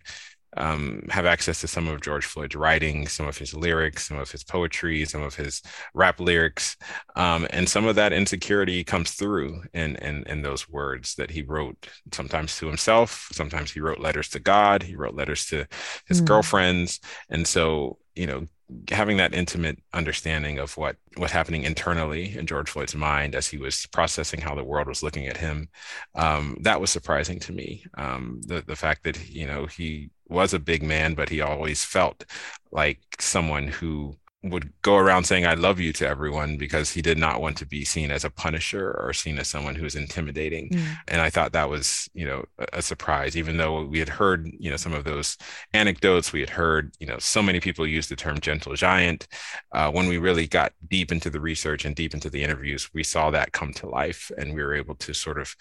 [0.56, 4.30] um, have access to some of George Floyd's writing, some of his lyrics, some of
[4.30, 5.62] his poetry, some of his
[5.94, 6.76] rap lyrics,
[7.16, 11.42] um, and some of that insecurity comes through in, in in those words that he
[11.42, 11.88] wrote.
[12.12, 15.66] Sometimes to himself, sometimes he wrote letters to God, he wrote letters to
[16.06, 16.26] his mm.
[16.26, 18.46] girlfriends, and so you know
[18.90, 23.58] having that intimate understanding of what was happening internally in George Floyd's mind as he
[23.58, 25.68] was processing how the world was looking at him,
[26.14, 27.84] um, that was surprising to me.
[27.98, 31.84] Um, the the fact that you know he was a big man, but he always
[31.84, 32.24] felt
[32.70, 37.18] like someone who would go around saying "I love you" to everyone because he did
[37.18, 40.70] not want to be seen as a punisher or seen as someone who was intimidating.
[40.70, 40.96] Mm.
[41.08, 43.36] And I thought that was, you know, a, surprise.
[43.36, 45.36] Even though we had heard, you know, some of those
[45.72, 49.28] anecdotes, we had heard, you know, so many people use the term "gentle giant."
[49.72, 53.04] Uh, when we really got deep into the research and deep into the interviews, we
[53.04, 55.54] saw that come to life, and we were able to sort of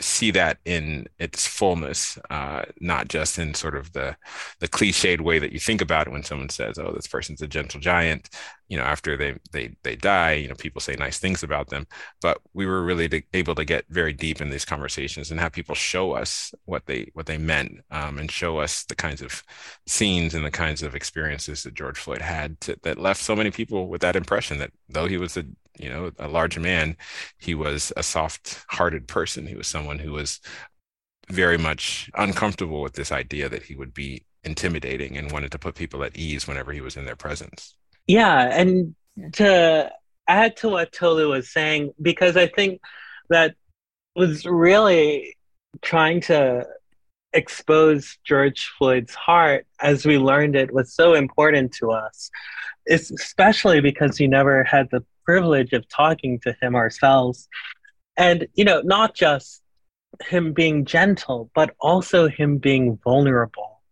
[0.00, 4.16] see that in its fullness, uh, not just in sort of the
[4.60, 7.46] the cliched way that you think about it when someone says, "Oh, this person's a
[7.46, 8.28] gentle giant."
[8.68, 11.86] You know, after they they they die, you know, people say nice things about them.
[12.20, 15.52] But we were really to, able to get very deep in these conversations and have
[15.52, 19.42] people show us what they what they meant, um, and show us the kinds of
[19.86, 23.50] scenes and the kinds of experiences that George Floyd had to, that left so many
[23.50, 25.44] people with that impression that though he was a
[25.78, 26.96] you know, a large man,
[27.38, 29.46] he was a soft-hearted person.
[29.46, 30.40] He was someone who was
[31.28, 35.74] very much uncomfortable with this idea that he would be intimidating and wanted to put
[35.74, 37.74] people at ease whenever he was in their presence.
[38.06, 38.94] Yeah, and
[39.32, 39.90] to
[40.28, 42.80] add to what Tolu was saying, because I think
[43.28, 43.54] that
[44.14, 45.36] was really
[45.82, 46.66] trying to
[47.32, 52.30] expose George Floyd's heart as we learned it was so important to us,
[52.88, 57.48] especially because he never had the privilege of talking to him ourselves.
[58.16, 59.62] And, you know, not just
[60.24, 63.82] him being gentle, but also him being vulnerable.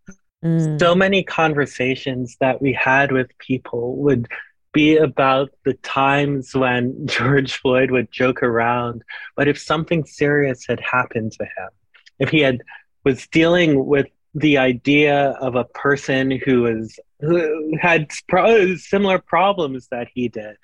[0.42, 0.79] Mm.
[0.79, 4.29] So many conversations that we had with people would
[4.73, 9.03] be about the times when George Floyd would joke around,
[9.37, 11.70] but if something serious had happened to him,
[12.18, 12.61] if he had
[13.05, 19.88] was dealing with the idea of a person who was who had pro- similar problems
[19.90, 20.57] that he did,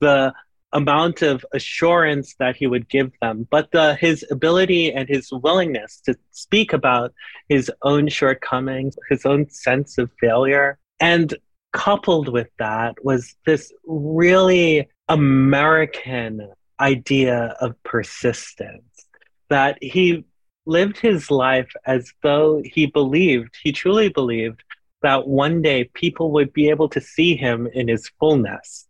[0.00, 0.32] the
[0.72, 6.00] amount of assurance that he would give them, but the, his ability and his willingness
[6.04, 7.14] to speak about
[7.48, 10.78] his own shortcomings, his own sense of failure.
[11.00, 11.34] And
[11.72, 19.06] coupled with that was this really American idea of persistence
[19.48, 20.24] that he
[20.66, 24.62] lived his life as though he believed, he truly believed
[25.02, 28.86] that one day people would be able to see him in his fullness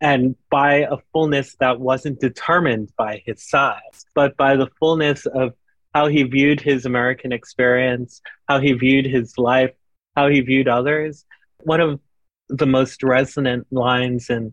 [0.00, 5.54] and by a fullness that wasn't determined by his size, but by the fullness of
[5.94, 9.72] how he viewed his American experience, how he viewed his life,
[10.14, 11.24] how he viewed others.
[11.62, 12.00] One of
[12.48, 14.52] the most resonant lines in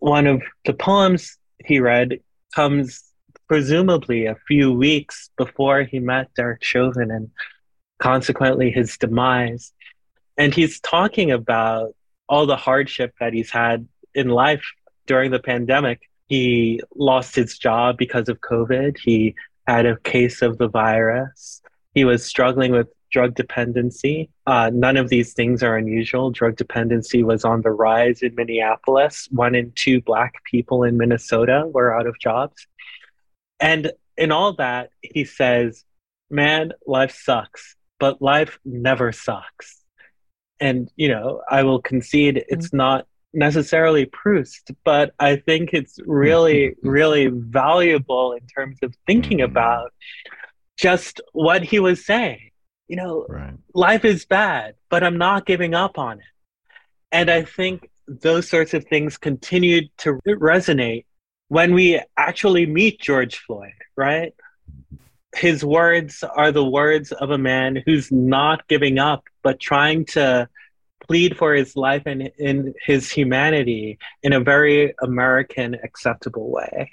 [0.00, 2.20] one of the poems he read
[2.54, 3.04] comes
[3.52, 7.30] presumably a few weeks before he met Derek Chauvin and
[7.98, 9.74] consequently his demise.
[10.38, 11.94] And he's talking about
[12.30, 14.64] all the hardship that he's had in life
[15.06, 16.08] during the pandemic.
[16.28, 18.96] He lost his job because of COVID.
[18.96, 19.34] He
[19.66, 21.60] had a case of the virus.
[21.92, 24.30] He was struggling with drug dependency.
[24.46, 26.30] Uh, none of these things are unusual.
[26.30, 29.28] Drug dependency was on the rise in Minneapolis.
[29.30, 32.66] One in two Black people in Minnesota were out of jobs.
[33.62, 35.84] And in all that, he says,
[36.28, 39.82] Man, life sucks, but life never sucks.
[40.60, 42.78] And, you know, I will concede it's mm-hmm.
[42.78, 49.50] not necessarily Proust, but I think it's really, really valuable in terms of thinking mm-hmm.
[49.50, 49.92] about
[50.76, 52.50] just what he was saying.
[52.88, 53.54] You know, right.
[53.74, 56.24] life is bad, but I'm not giving up on it.
[57.10, 61.04] And I think those sorts of things continued to resonate
[61.52, 64.32] when we actually meet George Floyd, right?
[65.36, 70.48] His words are the words of a man who's not giving up, but trying to
[71.06, 76.90] plead for his life and in his humanity in a very American acceptable way.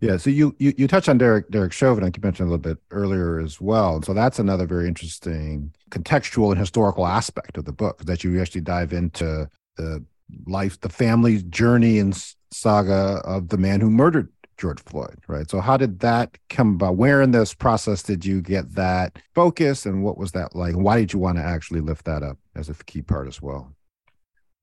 [0.00, 2.74] Yeah, so you you, you touched on Derek Derek Chauvin, like you mentioned a little
[2.74, 4.02] bit earlier as well.
[4.02, 8.60] So that's another very interesting contextual and historical aspect of the book that you actually
[8.60, 9.48] dive into
[9.78, 10.04] the
[10.46, 12.14] life, the family journey and
[12.52, 15.50] saga of the man who murdered George Floyd, right?
[15.50, 16.96] So how did that come about?
[16.96, 20.74] Where in this process did you get that focus and what was that like?
[20.74, 23.74] Why did you want to actually lift that up as a key part as well?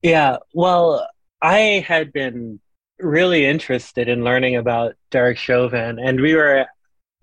[0.02, 1.06] Yeah, well,
[1.42, 2.60] I had been
[2.98, 6.66] really interested in learning about Derek Chauvin, and we were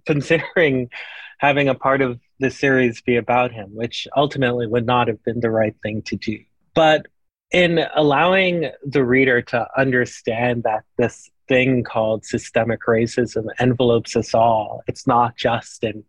[0.06, 0.90] considering
[1.40, 5.40] having a part of the series be about him, which ultimately would not have been
[5.40, 6.40] the right thing to do.
[6.74, 7.08] But
[7.52, 14.84] in allowing the reader to understand that this thing called systemic racism envelopes us all,
[14.88, 16.04] it's not just an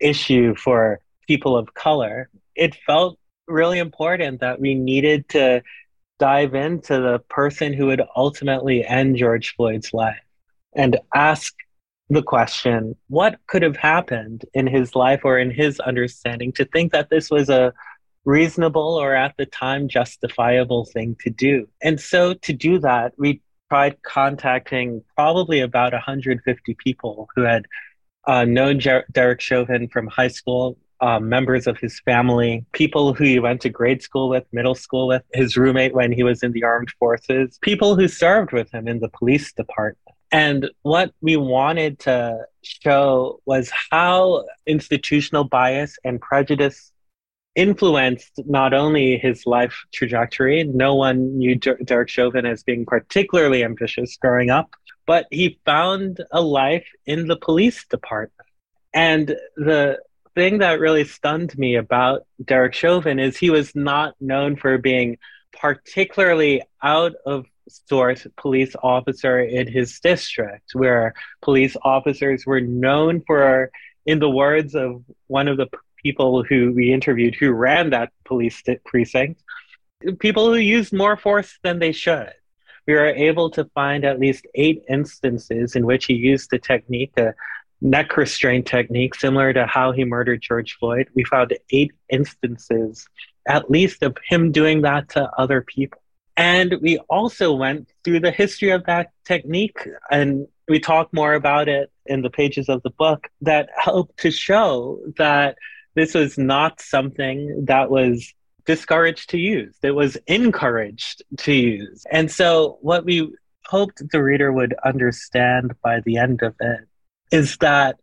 [0.00, 5.62] issue for people of color, it felt really important that we needed to
[6.18, 10.20] dive into the person who would ultimately end George Floyd's life
[10.74, 11.54] and ask
[12.10, 16.92] the question what could have happened in his life or in his understanding to think
[16.92, 17.72] that this was a
[18.24, 21.68] reasonable or at the time justifiable thing to do.
[21.82, 27.66] And so to do that, we tried contacting probably about 150 people who had
[28.26, 33.24] uh, known Jer- Derek Chauvin from high school, um, members of his family, people who
[33.24, 36.52] he went to grade school with, middle school with, his roommate when he was in
[36.52, 39.98] the armed forces, people who served with him in the police department.
[40.30, 46.91] And what we wanted to show was how institutional bias and prejudice
[47.54, 54.16] influenced not only his life trajectory, no one knew Derek Chauvin as being particularly ambitious
[54.16, 54.74] growing up,
[55.06, 58.48] but he found a life in the police department.
[58.94, 59.98] And the
[60.34, 65.18] thing that really stunned me about Derek Chauvin is he was not known for being
[65.52, 73.70] particularly out of sort police officer in his district, where police officers were known for,
[74.06, 75.68] in the words of one of the
[76.02, 79.42] people who we interviewed who ran that police precinct,
[80.18, 82.32] people who used more force than they should.
[82.86, 87.12] We were able to find at least eight instances in which he used the technique,
[87.16, 87.34] a
[87.80, 91.08] neck restraint technique, similar to how he murdered George Floyd.
[91.14, 93.06] We found eight instances,
[93.46, 96.00] at least, of him doing that to other people.
[96.36, 101.68] And we also went through the history of that technique and we talk more about
[101.68, 105.56] it in the pages of the book that help to show that
[105.94, 108.32] this was not something that was
[108.64, 109.74] discouraged to use.
[109.82, 112.04] It was encouraged to use.
[112.10, 113.32] And so, what we
[113.66, 116.80] hoped the reader would understand by the end of it
[117.30, 117.96] is that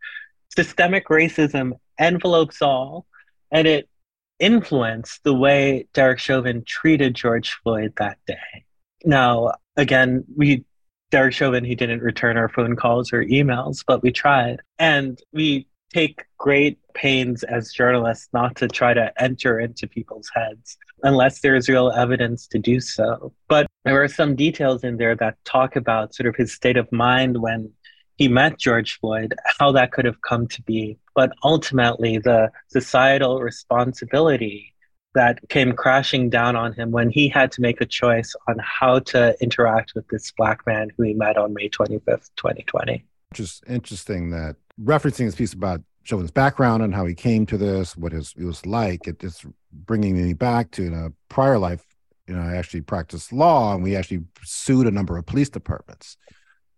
[0.56, 3.06] systemic racism envelopes all
[3.52, 3.88] and it
[4.40, 8.66] influenced the way Derek Chauvin treated George Floyd that day.
[9.06, 10.66] Now, again, we
[11.12, 14.62] Derek Chauvin, he didn't return our phone calls or emails, but we tried.
[14.78, 20.78] And we take great pains as journalists not to try to enter into people's heads
[21.04, 23.34] unless there's real evidence to do so.
[23.48, 26.92] But there are some details in there that talk about sort of his state of
[26.92, 27.72] mind when
[28.18, 30.98] he met George Floyd, how that could have come to be.
[31.16, 34.76] But ultimately, the societal responsibility
[35.16, 39.00] that came crashing down on him when he had to make a choice on how
[39.00, 43.06] to interact with this black man who he met on May 25th, 2020.
[43.32, 47.58] Which is interesting that referencing this piece about Chauvin's background and how he came to
[47.58, 51.58] this, what his, it was like, It, it is bringing me back to a prior
[51.58, 51.86] life.
[52.28, 56.18] You know, I actually practiced law and we actually sued a number of police departments.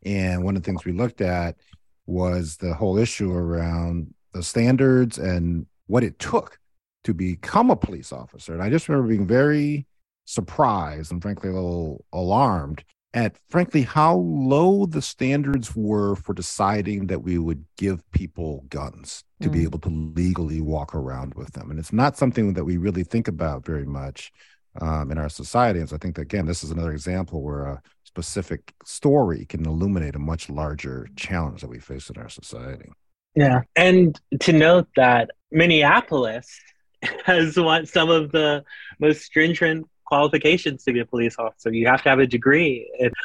[0.06, 1.58] And one of the things we looked at
[2.06, 6.58] was the whole issue around the standards and what it took
[7.04, 8.54] to become a police officer.
[8.54, 9.86] And I just remember being very
[10.26, 12.84] surprised and frankly a little alarmed
[13.14, 19.24] at frankly how low the standards were for deciding that we would give people guns
[19.42, 19.54] to mm.
[19.54, 21.70] be able to legally walk around with them.
[21.70, 24.32] And it's not something that we really think about very much
[24.80, 25.80] um, in our society.
[25.80, 29.66] And so I think that, again, this is another example where a specific story can
[29.66, 32.92] illuminate a much larger challenge that we face in our society.
[33.36, 33.62] Yeah.
[33.76, 36.60] And to note that Minneapolis
[37.26, 38.64] has one, some of the
[39.00, 41.70] most stringent qualifications to be a police officer.
[41.82, 42.74] You have to have a degree,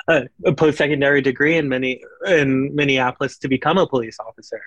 [0.09, 1.93] a, a post-secondary degree in many
[2.41, 4.63] in Minneapolis to become a police officer.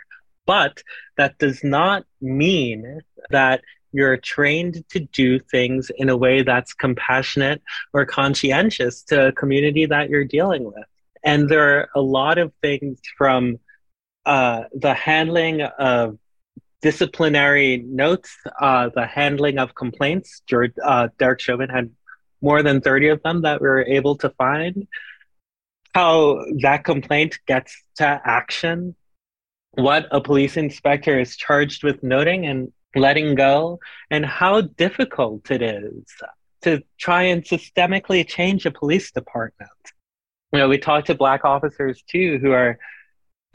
[0.45, 0.84] But
[1.20, 2.80] that does not mean
[3.30, 3.61] that
[3.97, 7.61] you're trained to do things in a way that's compassionate
[7.95, 10.89] or conscientious to a community that you're dealing with.
[11.24, 13.59] And there are a lot of things from
[14.26, 16.17] uh, the handling of
[16.82, 18.30] disciplinary notes,
[18.67, 20.41] uh, the handling of complaints.
[20.49, 21.91] George, uh, Derek Chauvin had
[22.42, 24.88] more than 30 of them that we were able to find.
[25.94, 28.96] How that complaint gets to action,
[29.72, 33.80] what a police inspector is charged with noting and letting go,
[34.10, 36.06] and how difficult it is
[36.62, 39.70] to try and systemically change a police department.
[40.52, 42.80] You know, we talk to Black officers too who are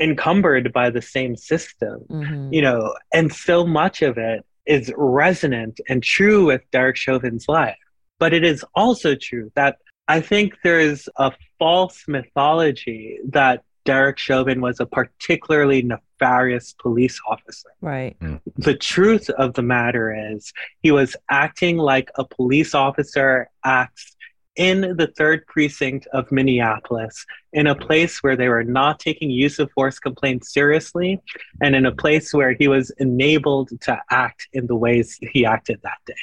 [0.00, 2.52] encumbered by the same system, mm-hmm.
[2.52, 7.76] you know, and so much of it is resonant and true with Derek Chauvin's life.
[8.24, 9.76] But it is also true that
[10.08, 17.20] I think there is a false mythology that Derek Chauvin was a particularly nefarious police
[17.28, 17.68] officer.
[17.82, 18.18] Right.
[18.20, 18.40] Mm.
[18.56, 24.16] The truth of the matter is he was acting like a police officer acts
[24.56, 29.58] in the third precinct of Minneapolis, in a place where they were not taking use
[29.58, 31.20] of force complaints seriously,
[31.60, 35.78] and in a place where he was enabled to act in the ways he acted
[35.82, 36.14] that day.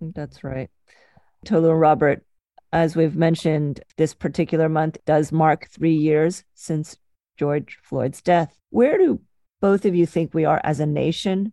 [0.00, 0.68] That's right.
[1.44, 2.24] Tolu and Robert,
[2.72, 6.96] as we've mentioned, this particular month does mark three years since
[7.38, 8.58] George Floyd's death.
[8.70, 9.20] Where do
[9.60, 11.52] both of you think we are as a nation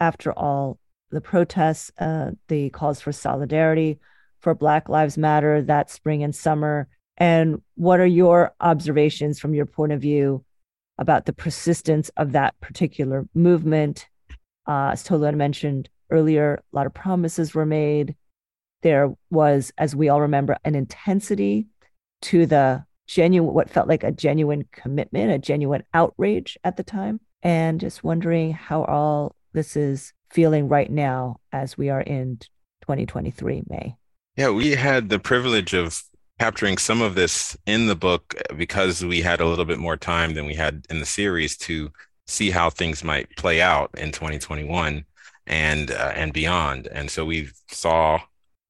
[0.00, 0.78] after all
[1.10, 3.98] the protests, uh, the calls for solidarity
[4.40, 6.88] for Black Lives Matter that spring and summer?
[7.16, 10.44] And what are your observations from your point of view
[10.98, 14.08] about the persistence of that particular movement?
[14.66, 18.16] Uh, as Tolu mentioned earlier, a lot of promises were made
[18.82, 21.66] there was, as we all remember, an intensity
[22.22, 27.20] to the genuine, what felt like a genuine commitment, a genuine outrage at the time.
[27.42, 32.38] And just wondering how all this is feeling right now as we are in
[32.82, 33.96] 2023 May.
[34.36, 36.02] Yeah, we had the privilege of
[36.38, 40.34] capturing some of this in the book because we had a little bit more time
[40.34, 41.90] than we had in the series to
[42.26, 45.04] see how things might play out in 2021
[45.46, 46.88] and uh, and beyond.
[46.88, 48.20] And so we saw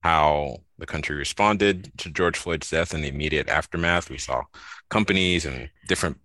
[0.06, 4.08] how the country responded to George Floyd's death and the immediate aftermath.
[4.08, 4.42] We saw
[4.88, 6.18] companies and different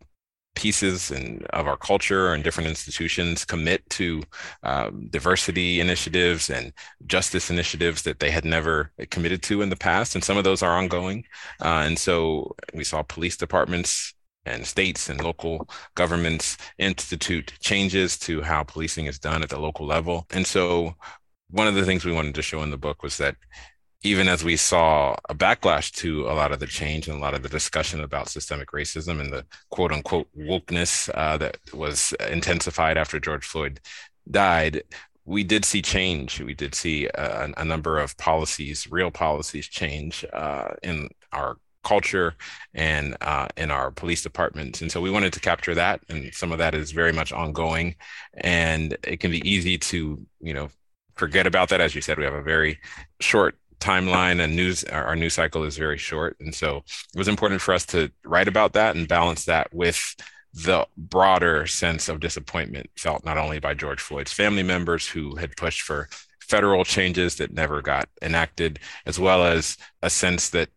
[0.53, 4.21] pieces and of our culture and different institutions commit to
[4.61, 6.73] um, diversity initiatives and
[7.07, 10.61] justice initiatives that they had never committed to in the past and some of those
[10.61, 11.23] are ongoing
[11.61, 14.13] uh, and so we saw police departments
[14.45, 19.85] and states and local governments institute changes to how policing is done at the local
[19.87, 20.93] level and so
[21.51, 23.35] one of the things we wanted to show in the book was that
[24.03, 27.33] even as we saw a backlash to a lot of the change and a lot
[27.33, 32.97] of the discussion about systemic racism and the quote unquote wokeness uh, that was intensified
[32.97, 33.79] after George Floyd
[34.29, 34.83] died,
[35.25, 36.41] we did see change.
[36.41, 42.35] We did see a, a number of policies, real policies, change uh, in our culture
[42.73, 44.81] and uh, in our police departments.
[44.81, 46.01] And so we wanted to capture that.
[46.09, 47.95] And some of that is very much ongoing.
[48.35, 50.69] And it can be easy to, you know,
[51.15, 51.81] forget about that.
[51.81, 52.79] As you said, we have a very
[53.19, 56.37] short timeline and news our news cycle is very short.
[56.39, 56.77] And so
[57.13, 60.15] it was important for us to write about that and balance that with
[60.53, 65.55] the broader sense of disappointment felt not only by George Floyd's family members who had
[65.55, 66.09] pushed for
[66.39, 70.69] federal changes that never got enacted, as well as a sense that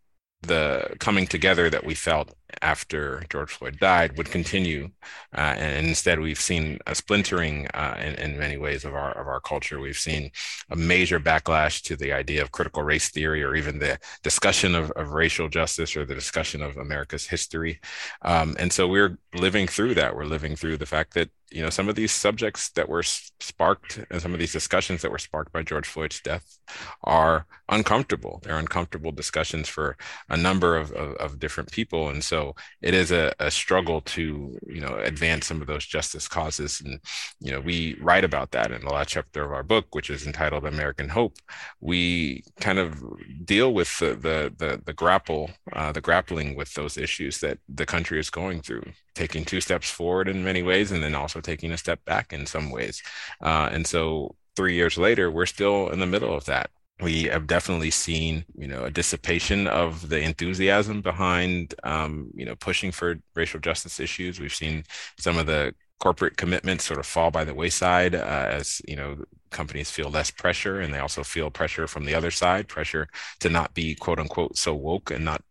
[0.42, 2.32] the coming together that we felt
[2.62, 4.90] after George Floyd died would continue,
[5.36, 9.26] uh, and instead we've seen a splintering uh, in, in, many ways of our of
[9.26, 9.80] our culture.
[9.80, 10.30] We've seen
[10.70, 14.90] a major backlash to the idea of critical race theory, or even the discussion of,
[14.92, 17.80] of racial justice, or the discussion of America's history.
[18.22, 20.14] Um, and so we're living through that.
[20.16, 24.04] We're living through the fact that you know some of these subjects that were sparked
[24.10, 26.58] and some of these discussions that were sparked by George Floyd's death
[27.04, 28.40] are uncomfortable.
[28.42, 29.96] They're uncomfortable discussions for
[30.28, 32.43] a number of, of, of different people, and so
[32.82, 36.80] it is a, a struggle to you know advance some of those justice causes.
[36.84, 37.00] And
[37.40, 40.26] you know we write about that in the last chapter of our book which is
[40.26, 41.34] entitled american hope.
[41.80, 43.02] We kind of
[43.44, 47.86] deal with the the the, the grapple uh, the grappling with those issues that the
[47.86, 48.84] country is going through
[49.14, 52.46] taking two steps forward in many ways and then also taking a step back in
[52.46, 53.02] some ways.
[53.40, 56.70] Uh, and so three years later we're still in the middle of that
[57.04, 62.56] we have definitely seen, you know, a dissipation of the enthusiasm behind, um, you know,
[62.56, 64.40] pushing for racial justice issues.
[64.40, 64.84] We've seen
[65.18, 68.18] some of the corporate commitments sort of fall by the wayside uh,
[68.50, 69.16] as you know
[69.50, 73.08] companies feel less pressure and they also feel pressure from the other side pressure
[73.40, 75.42] to not be quote unquote so woke and not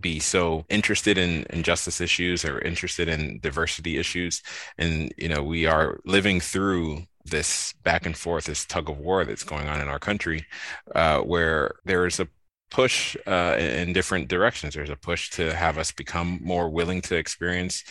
[0.00, 4.42] be so interested in, in justice issues or interested in diversity issues
[4.78, 9.24] and you know we are living through this back and forth, this tug of war
[9.24, 10.46] that's going on in our country,
[10.94, 12.28] uh, where there is a
[12.70, 14.74] push uh, in different directions.
[14.74, 17.84] There's a push to have us become more willing to experience,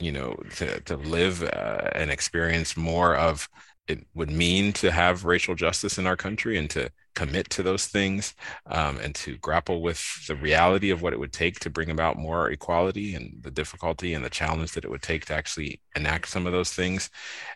[0.00, 3.48] you know, to, to live uh, and experience more of
[3.88, 7.86] it would mean to have racial justice in our country and to commit to those
[7.86, 8.34] things
[8.66, 12.16] um, and to grapple with the reality of what it would take to bring about
[12.16, 16.28] more equality and the difficulty and the challenge that it would take to actually enact
[16.28, 17.10] some of those things,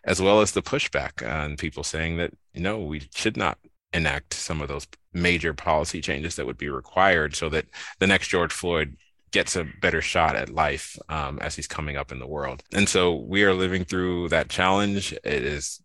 [0.05, 3.59] as well as the pushback on people saying that, no, we should not
[3.93, 7.67] enact some of those major policy changes that would be required so that
[7.99, 8.97] the next George Floyd
[9.33, 12.63] gets a better shot at life um, as he's coming up in the world.
[12.73, 15.13] And so we are living through that challenge.
[15.13, 15.83] It is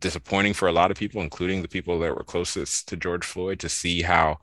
[0.00, 3.60] disappointing for a lot of people, including the people that were closest to George Floyd,
[3.60, 4.38] to see how,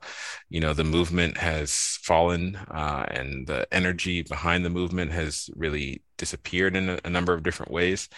[0.48, 6.02] you know, the movement has fallen uh, and the energy behind the movement has really
[6.18, 8.08] disappeared in a, a number of different ways.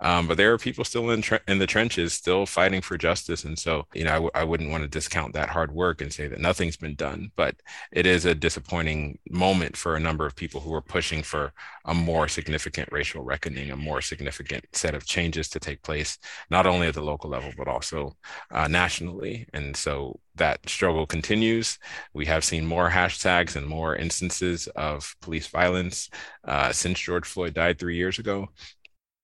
[0.00, 3.44] Um, but there are people still in tre- in the trenches, still fighting for justice,
[3.44, 6.12] and so you know I w- I wouldn't want to discount that hard work and
[6.12, 7.30] say that nothing's been done.
[7.36, 7.56] But
[7.92, 11.52] it is a disappointing moment for a number of people who are pushing for
[11.86, 16.18] a more significant racial reckoning, a more significant set of changes to take place,
[16.50, 18.16] not only at the local level but also
[18.50, 19.46] uh, nationally.
[19.52, 21.78] And so that struggle continues.
[22.12, 26.10] We have seen more hashtags and more instances of police violence
[26.44, 28.48] uh, since George Floyd died three years ago.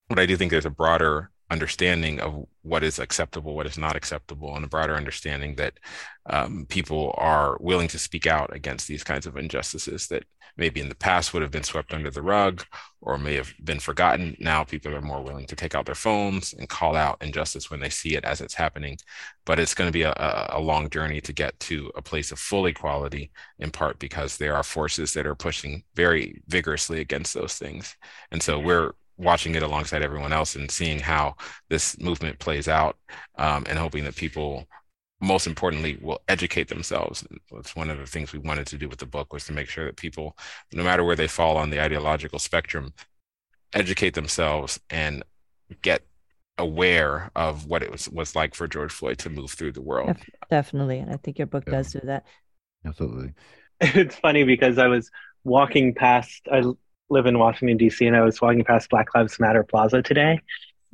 [0.09, 3.97] But I do think there's a broader understanding of what is acceptable, what is not
[3.97, 5.75] acceptable, and a broader understanding that
[6.27, 10.25] um, people are willing to speak out against these kinds of injustices that
[10.57, 12.65] maybe in the past would have been swept under the rug
[13.01, 14.37] or may have been forgotten.
[14.39, 17.81] Now people are more willing to take out their phones and call out injustice when
[17.81, 18.99] they see it as it's happening.
[19.47, 20.13] But it's going to be a,
[20.51, 24.55] a long journey to get to a place of full equality, in part because there
[24.55, 27.97] are forces that are pushing very vigorously against those things.
[28.31, 31.35] And so we're watching it alongside everyone else and seeing how
[31.69, 32.97] this movement plays out
[33.39, 34.67] um, and hoping that people
[35.23, 38.99] most importantly will educate themselves that's one of the things we wanted to do with
[38.99, 40.37] the book was to make sure that people
[40.73, 42.93] no matter where they fall on the ideological spectrum
[43.75, 45.23] educate themselves and
[45.83, 46.03] get
[46.59, 50.17] aware of what it was was like for George Floyd to move through the world.
[50.51, 51.73] Definitely, and I think your book yeah.
[51.73, 52.25] does do that.
[52.85, 53.33] Absolutely.
[53.83, 55.11] It's funny because I was
[55.43, 56.47] walking past.
[56.53, 56.63] I
[57.11, 58.07] live in Washington D.C.
[58.07, 60.41] and I was walking past Black Lives Matter Plaza today,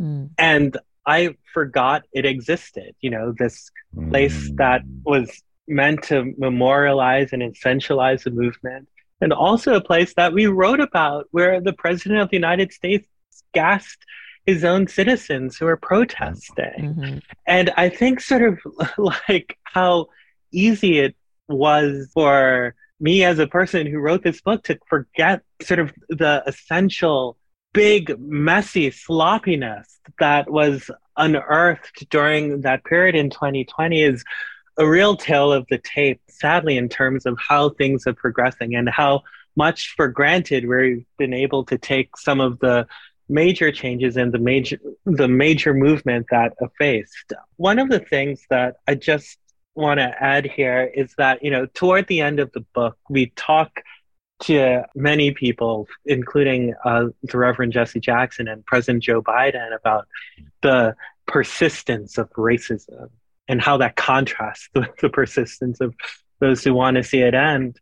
[0.00, 0.30] mm.
[0.38, 2.94] and I forgot it existed.
[3.00, 3.70] You know, this
[4.08, 4.56] place mm.
[4.56, 8.88] that was meant to memorialize and essentialize the movement,
[9.20, 13.06] and also a place that we wrote about where the president of the United States
[13.52, 13.98] gassed
[14.46, 16.94] his own citizens who are protesting.
[16.94, 17.18] Mm-hmm.
[17.46, 18.58] And I think, sort of
[19.28, 20.08] like how
[20.52, 21.16] easy it
[21.48, 26.42] was for me as a person who wrote this book to forget sort of the
[26.46, 27.36] essential
[27.72, 34.24] big messy sloppiness that was unearthed during that period in 2020 is
[34.78, 38.88] a real tale of the tape sadly in terms of how things are progressing and
[38.88, 39.22] how
[39.56, 42.86] much for granted we've been able to take some of the
[43.28, 47.32] major changes and the major the major movement that effaced.
[47.56, 49.38] One of the things that I just
[49.76, 53.32] want to add here is that you know toward the end of the book we
[53.36, 53.82] talk
[54.38, 60.06] to many people, including uh, the Reverend Jesse Jackson and President Joe Biden, about
[60.62, 60.94] the
[61.26, 63.08] persistence of racism
[63.48, 65.94] and how that contrasts with the persistence of
[66.40, 67.80] those who want to see it end.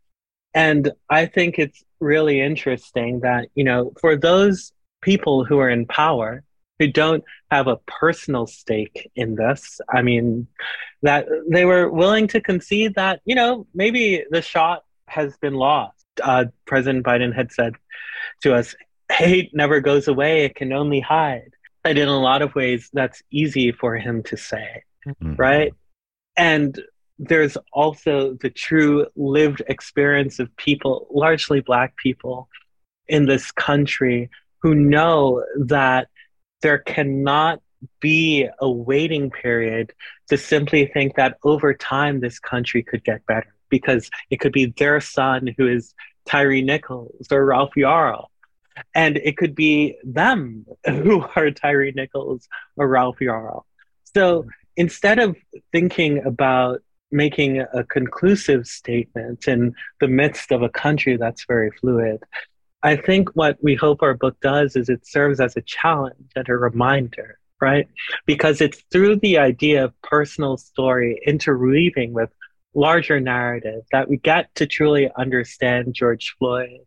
[0.53, 4.71] And I think it's really interesting that, you know, for those
[5.01, 6.43] people who are in power,
[6.79, 10.47] who don't have a personal stake in this, I mean,
[11.01, 16.05] that they were willing to concede that, you know, maybe the shot has been lost.
[16.21, 17.73] Uh, President Biden had said
[18.41, 18.75] to us,
[19.11, 21.51] hate never goes away, it can only hide.
[21.83, 25.35] And in a lot of ways, that's easy for him to say, mm-hmm.
[25.35, 25.73] right?
[26.35, 26.81] And
[27.19, 32.49] there's also the true lived experience of people, largely Black people
[33.07, 34.29] in this country,
[34.61, 36.07] who know that
[36.61, 37.61] there cannot
[37.99, 39.93] be a waiting period
[40.27, 44.73] to simply think that over time this country could get better because it could be
[44.77, 45.93] their son who is
[46.25, 48.27] Tyre Nichols or Ralph Yarl.
[48.93, 53.63] And it could be them who are Tyre Nichols or Ralph Yarl.
[54.13, 54.45] So
[54.75, 55.35] instead of
[55.71, 56.81] thinking about
[57.11, 62.21] making a conclusive statement in the midst of a country that's very fluid.
[62.85, 66.47] I think what we hope our book does is it serves as a challenge and
[66.47, 67.87] a reminder, right?
[68.27, 72.29] Because it's through the idea of personal story interweaving with
[72.75, 76.81] larger narrative that we get to truly understand George Floyd.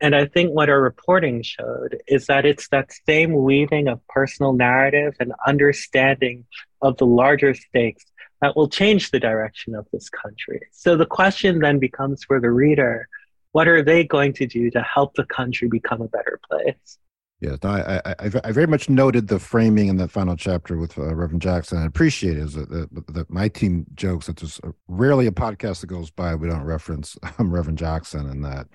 [0.00, 4.54] And I think what our reporting showed is that it's that same weaving of personal
[4.54, 6.46] narrative and understanding
[6.80, 8.06] of the larger stakes
[8.40, 10.62] that will change the direction of this country.
[10.72, 13.08] So the question then becomes for the reader
[13.54, 16.98] what are they going to do to help the country become a better place?
[17.40, 21.14] Yes, I, I, I, very much noted the framing in the final chapter with uh,
[21.14, 21.78] Reverend Jackson.
[21.78, 22.50] I appreciate it.
[22.52, 27.16] That, my team jokes that there's rarely a podcast that goes by we don't reference
[27.38, 28.66] um, Reverend Jackson, and that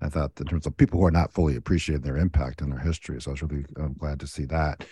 [0.00, 2.78] I thought in terms of people who are not fully appreciating their impact and their
[2.78, 3.20] history.
[3.20, 4.86] So I was really um, glad to see that.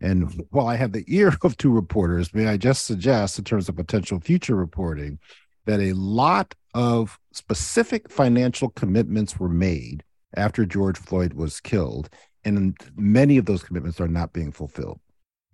[0.00, 3.68] And while I have the ear of two reporters, may I just suggest, in terms
[3.68, 5.18] of potential future reporting,
[5.64, 10.04] that a lot of specific financial commitments were made
[10.36, 12.10] after George Floyd was killed,
[12.44, 15.00] and many of those commitments are not being fulfilled.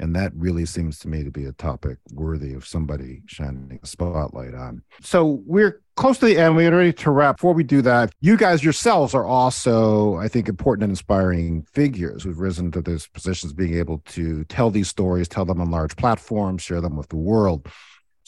[0.01, 3.87] And that really seems to me to be a topic worthy of somebody shining a
[3.87, 4.83] spotlight on.
[5.03, 6.57] So we're close to the end.
[6.57, 7.37] We're ready to wrap.
[7.37, 12.23] Before we do that, you guys yourselves are also, I think, important and inspiring figures
[12.23, 15.95] who've risen to those positions, being able to tell these stories, tell them on large
[15.97, 17.69] platforms, share them with the world.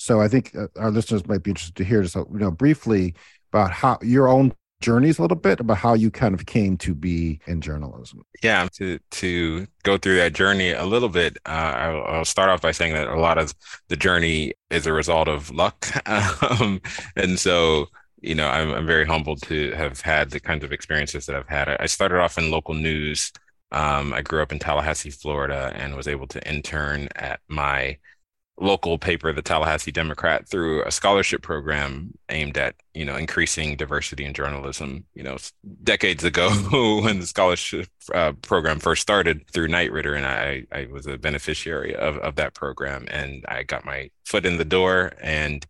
[0.03, 3.15] So I think uh, our listeners might be interested to hear just, you know, briefly
[3.53, 6.93] about how your own journeys a little bit about how you kind of came to
[6.93, 8.25] be in journalism.
[8.43, 12.61] Yeah, to to go through that journey a little bit, uh, I'll, I'll, start off
[12.61, 13.55] by saying that a lot of
[13.87, 16.81] the journey is a result of luck, um,
[17.15, 17.87] and so
[18.21, 21.49] you know I'm, I'm, very humbled to have had the kinds of experiences that I've
[21.49, 21.69] had.
[21.79, 23.31] I started off in local news.
[23.71, 27.99] Um, I grew up in Tallahassee, Florida, and was able to intern at my
[28.59, 34.25] local paper, the Tallahassee Democrat, through a scholarship program aimed at you know increasing diversity
[34.25, 35.05] in journalism.
[35.15, 35.39] You know,
[35.83, 36.51] decades ago
[37.03, 41.19] when the scholarship uh, program first started through Knight Ridder, and I I was a
[41.19, 45.67] beneficiary of of that program, and I got my foot in the door and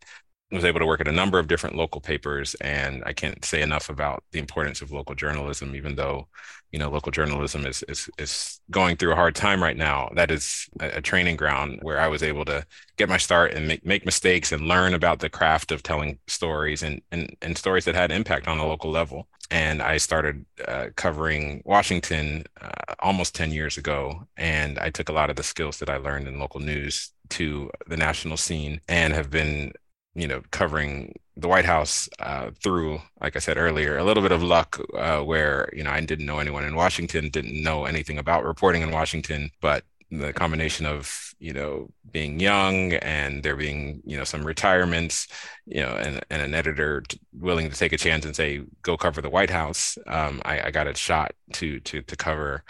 [0.52, 3.62] was able to work at a number of different local papers and i can't say
[3.62, 6.28] enough about the importance of local journalism even though
[6.72, 10.10] you know local journalism is is, is going through a hard time right now.
[10.14, 12.64] That is a, training ground where i was able to
[12.96, 16.82] get my start and make, make mistakes and learn about the craft of telling stories
[16.82, 19.28] and, and and stories that had impact on a local level.
[19.50, 25.12] And i started uh, covering washington uh, almost 10 years ago and i took a
[25.12, 29.12] lot of the skills that i learned in local news to the national scene and
[29.12, 29.72] have been
[30.14, 34.32] you know, covering the White House uh, through, like I said earlier, a little bit
[34.32, 38.18] of luck uh, where, you know, I didn't know anyone in Washington, didn't know anything
[38.18, 44.02] about reporting in Washington, but the combination of, you know, being young and there being,
[44.04, 45.26] you know, some retirements,
[45.64, 48.98] you know, and, and an editor t- willing to take a chance and say, go
[48.98, 52.62] cover the White House, um, I, I got a shot to, to, to cover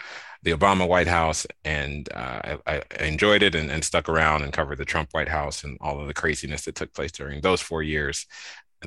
[0.43, 4.51] the Obama White House, and uh, I, I, enjoyed it and, and, stuck around and
[4.51, 7.61] covered the Trump White House and all of the craziness that took place during those
[7.61, 8.27] four years.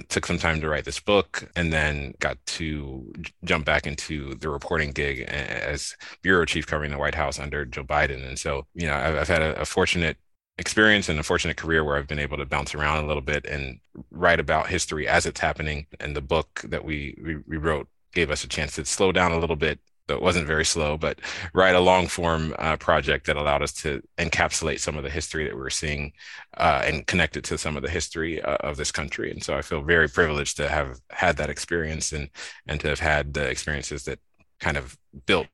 [0.09, 3.11] took some time to write this book and then got to
[3.43, 7.85] jump back into the reporting gig as bureau chief covering the White House under Joe
[7.85, 8.27] Biden.
[8.27, 10.19] And so, you know, I've, I've had a, a fortunate
[10.59, 13.47] experience and a fortunate career where I've been able to bounce around a little bit
[13.47, 13.81] and
[14.11, 15.87] write about history as it's happening.
[16.01, 19.33] And the book that we, we, we wrote gave us a chance to slow down
[19.33, 21.21] a little bit it wasn't very slow, but
[21.53, 25.45] write a long form uh, project that allowed us to encapsulate some of the history
[25.45, 26.13] that we were seeing
[26.57, 29.31] uh, and connect it to some of the history uh, of this country.
[29.31, 32.31] And so I feel very privileged to have had that experience and
[32.67, 34.21] and to have had the experiences that
[34.61, 34.97] kind of
[35.27, 35.49] built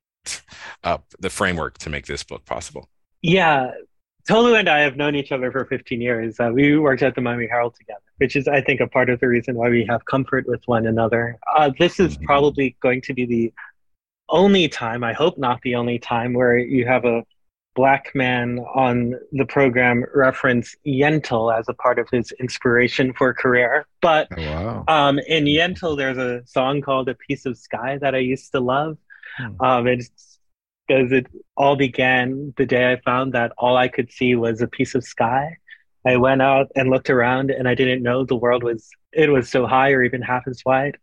[0.85, 2.89] up the framework to make this book possible.
[3.23, 3.73] Yeah,
[4.29, 6.39] Tolu and I have known each other for 15 years.
[6.39, 9.19] Uh, we worked at the Miami Herald together, which is, I think, a part of
[9.19, 11.39] the reason why we have comfort with one another.
[11.57, 12.27] Uh, this is mm-hmm.
[12.27, 13.53] probably going to be the
[14.33, 17.23] only time, I hope not the only time, where you have a
[17.75, 23.87] black man on the program reference Yentl as a part of his inspiration for career.
[24.01, 24.85] But oh, wow.
[24.89, 28.61] um, in Yentl, there's a song called "A Piece of Sky" that I used to
[28.61, 28.99] love.
[29.39, 29.61] Hmm.
[29.61, 30.39] Um, it's
[30.87, 31.27] because it
[31.57, 35.05] all began the day I found that all I could see was a piece of
[35.05, 35.57] sky.
[36.05, 39.49] I went out and looked around, and I didn't know the world was it was
[39.49, 40.99] so high or even half as wide.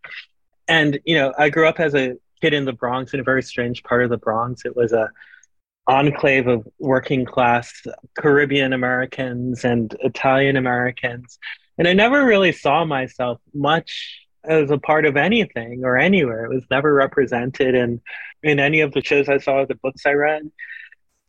[0.68, 3.44] And you know, I grew up as a kid in the Bronx, in a very
[3.44, 4.66] strange part of the Bronx.
[4.66, 5.10] It was a
[5.88, 7.74] enclave of working class
[8.18, 11.40] Caribbean Americans and Italian Americans.
[11.78, 16.46] And I never really saw myself much as a part of anything or anywhere.
[16.46, 18.02] It was never represented in
[18.44, 20.50] in any of the shows I saw, or the books I read.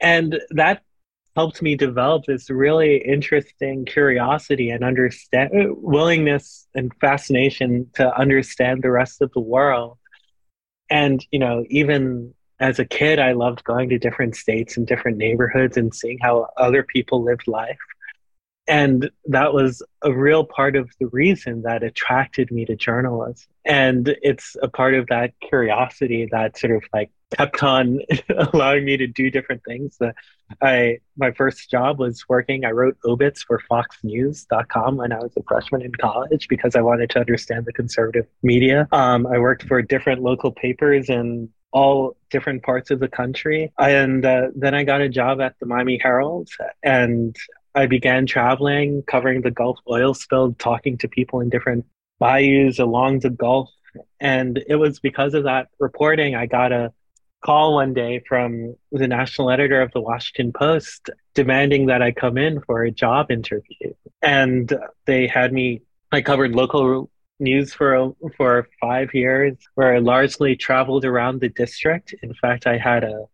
[0.01, 0.83] And that
[1.37, 8.91] helped me develop this really interesting curiosity and understand willingness and fascination to understand the
[8.91, 9.99] rest of the world
[10.91, 15.17] and you know even as a kid i loved going to different states and different
[15.17, 17.79] neighborhoods and seeing how other people lived life
[18.71, 24.17] and that was a real part of the reason that attracted me to journalism and
[24.23, 28.01] it's a part of that curiosity that sort of like kept on
[28.53, 29.99] allowing me to do different things.
[30.63, 32.65] I my first job was working.
[32.65, 37.11] I wrote obits for FoxNews.com when I was a freshman in college because I wanted
[37.11, 38.89] to understand the conservative media.
[38.93, 44.25] Um, I worked for different local papers in all different parts of the country, and
[44.25, 46.49] uh, then I got a job at the Miami Herald,
[46.83, 47.37] and
[47.75, 51.87] I began traveling, covering the Gulf oil spill, talking to people in different
[52.19, 53.71] bayous along the Gulf.
[54.21, 56.93] And it was because of that reporting I got a
[57.45, 62.37] call one day from the national editor of the Washington Post demanding that I come
[62.37, 63.95] in for a job interview.
[64.21, 64.73] And
[65.07, 71.05] they had me, I covered local news for for five years, where I largely traveled
[71.05, 72.15] around the district.
[72.23, 73.25] In fact, I had a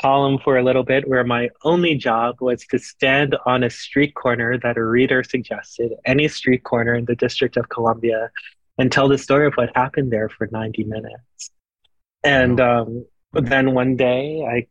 [0.00, 4.14] column for a little bit where my only job was to stand on a street
[4.14, 8.30] corner that a reader suggested, any street corner in the District of Columbia,
[8.78, 11.50] and tell the story of what happened there for 90 minutes.
[12.22, 14.66] And um, then one day I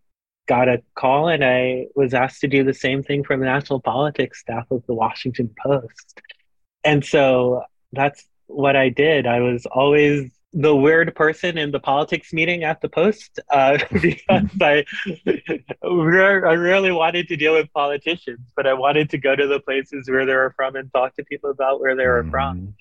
[0.47, 3.81] got a call and I was asked to do the same thing from the national
[3.81, 6.21] politics staff of the Washington Post.
[6.83, 9.27] And so that's what I did.
[9.27, 14.49] I was always the weird person in the politics meeting at the Post uh, because
[14.59, 14.83] I,
[15.83, 20.09] I really wanted to deal with politicians, but I wanted to go to the places
[20.09, 22.31] where they were from and talk to people about where they were mm-hmm.
[22.31, 22.73] from.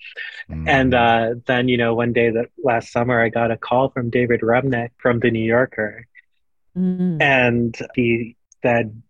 [0.49, 0.67] Mm-hmm.
[0.67, 4.09] And uh, then, you know, one day that last summer, I got a call from
[4.09, 6.07] David Remnick from the New Yorker,
[6.75, 7.21] mm-hmm.
[7.21, 9.03] and he said,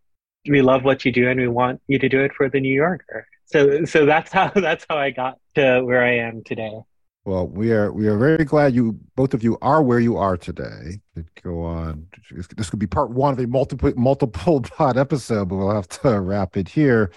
[0.45, 2.74] "We love what you do, and we want you to do it for the New
[2.74, 6.82] Yorker." So, so that's how that's how I got to where I am today.
[7.28, 10.38] Well, we are we are very glad you both of you are where you are
[10.38, 11.01] today.
[11.43, 12.07] Go on.
[12.32, 16.21] This could be part one of a multiple multiple pod episode, but we'll have to
[16.21, 17.11] wrap it here.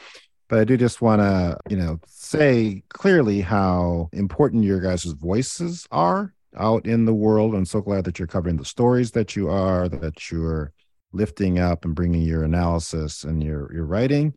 [0.49, 5.87] But I do just want to, you know, say clearly how important your guys' voices
[5.93, 7.55] are out in the world.
[7.55, 10.73] I'm so glad that you're covering the stories that you are, that you're
[11.13, 14.35] lifting up and bringing your analysis and your your writing.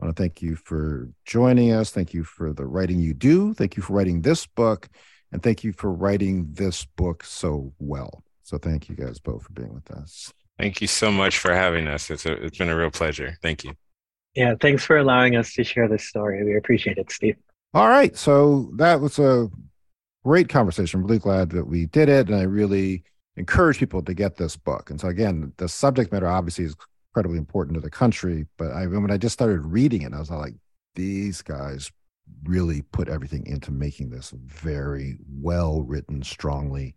[0.00, 1.90] I want to thank you for joining us.
[1.90, 3.52] Thank you for the writing you do.
[3.52, 4.88] Thank you for writing this book.
[5.32, 8.24] And thank you for writing this book so well.
[8.42, 10.32] So thank you guys both for being with us.
[10.58, 12.10] Thank you so much for having us.
[12.10, 13.38] It's, a, it's been a real pleasure.
[13.40, 13.74] Thank you.
[14.34, 16.44] Yeah, thanks for allowing us to share this story.
[16.44, 17.36] We appreciate it, Steve.
[17.74, 18.16] All right.
[18.16, 19.48] So that was a
[20.24, 21.00] great conversation.
[21.00, 22.28] I'm really glad that we did it.
[22.28, 23.04] And I really
[23.36, 24.90] encourage people to get this book.
[24.90, 26.76] And so, again, the subject matter obviously is
[27.10, 28.46] incredibly important to the country.
[28.56, 30.54] But I, when I just started reading it, I was like,
[30.94, 31.90] these guys
[32.44, 36.94] really put everything into making this very well written, strongly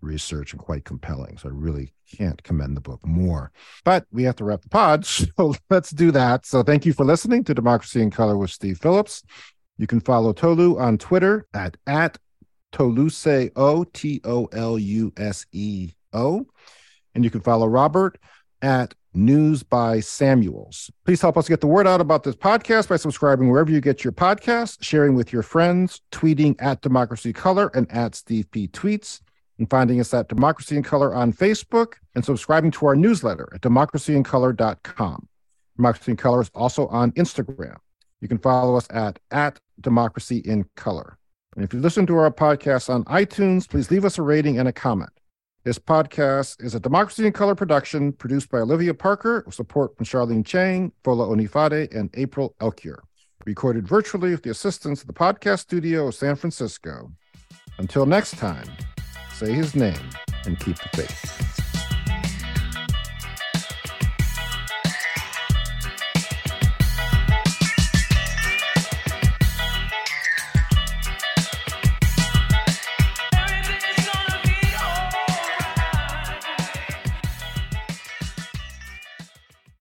[0.00, 1.38] researched, and quite compelling.
[1.38, 3.52] So I really can't commend the book more.
[3.84, 6.46] But we have to wrap the pod, so let's do that.
[6.46, 9.22] So thank you for listening to Democracy in Color with Steve Phillips.
[9.78, 12.18] You can follow Tolu on Twitter at, at
[12.72, 16.46] Toluseo, T O L U S E O.
[17.14, 18.18] And you can follow Robert
[18.60, 20.90] at News by Samuels.
[21.04, 24.02] Please help us get the word out about this podcast by subscribing wherever you get
[24.02, 28.68] your podcasts, sharing with your friends, tweeting at Democracy Color and at Steve P.
[28.68, 29.20] Tweets,
[29.58, 33.60] and finding us at Democracy in Color on Facebook, and subscribing to our newsletter at
[33.60, 35.28] democracyincolor.com.
[35.76, 37.76] Democracy in Color is also on Instagram.
[38.20, 41.18] You can follow us at, at Democracy in Color.
[41.54, 44.68] And if you listen to our podcast on iTunes, please leave us a rating and
[44.68, 45.10] a comment.
[45.64, 50.04] This podcast is a Democracy in Color production produced by Olivia Parker with support from
[50.04, 52.96] Charlene Chang, Fola Onifade, and April Elkier.
[53.46, 57.12] Recorded virtually with the assistance of the podcast studio of San Francisco.
[57.78, 58.66] Until next time,
[59.34, 60.10] say his name
[60.46, 61.51] and keep the faith.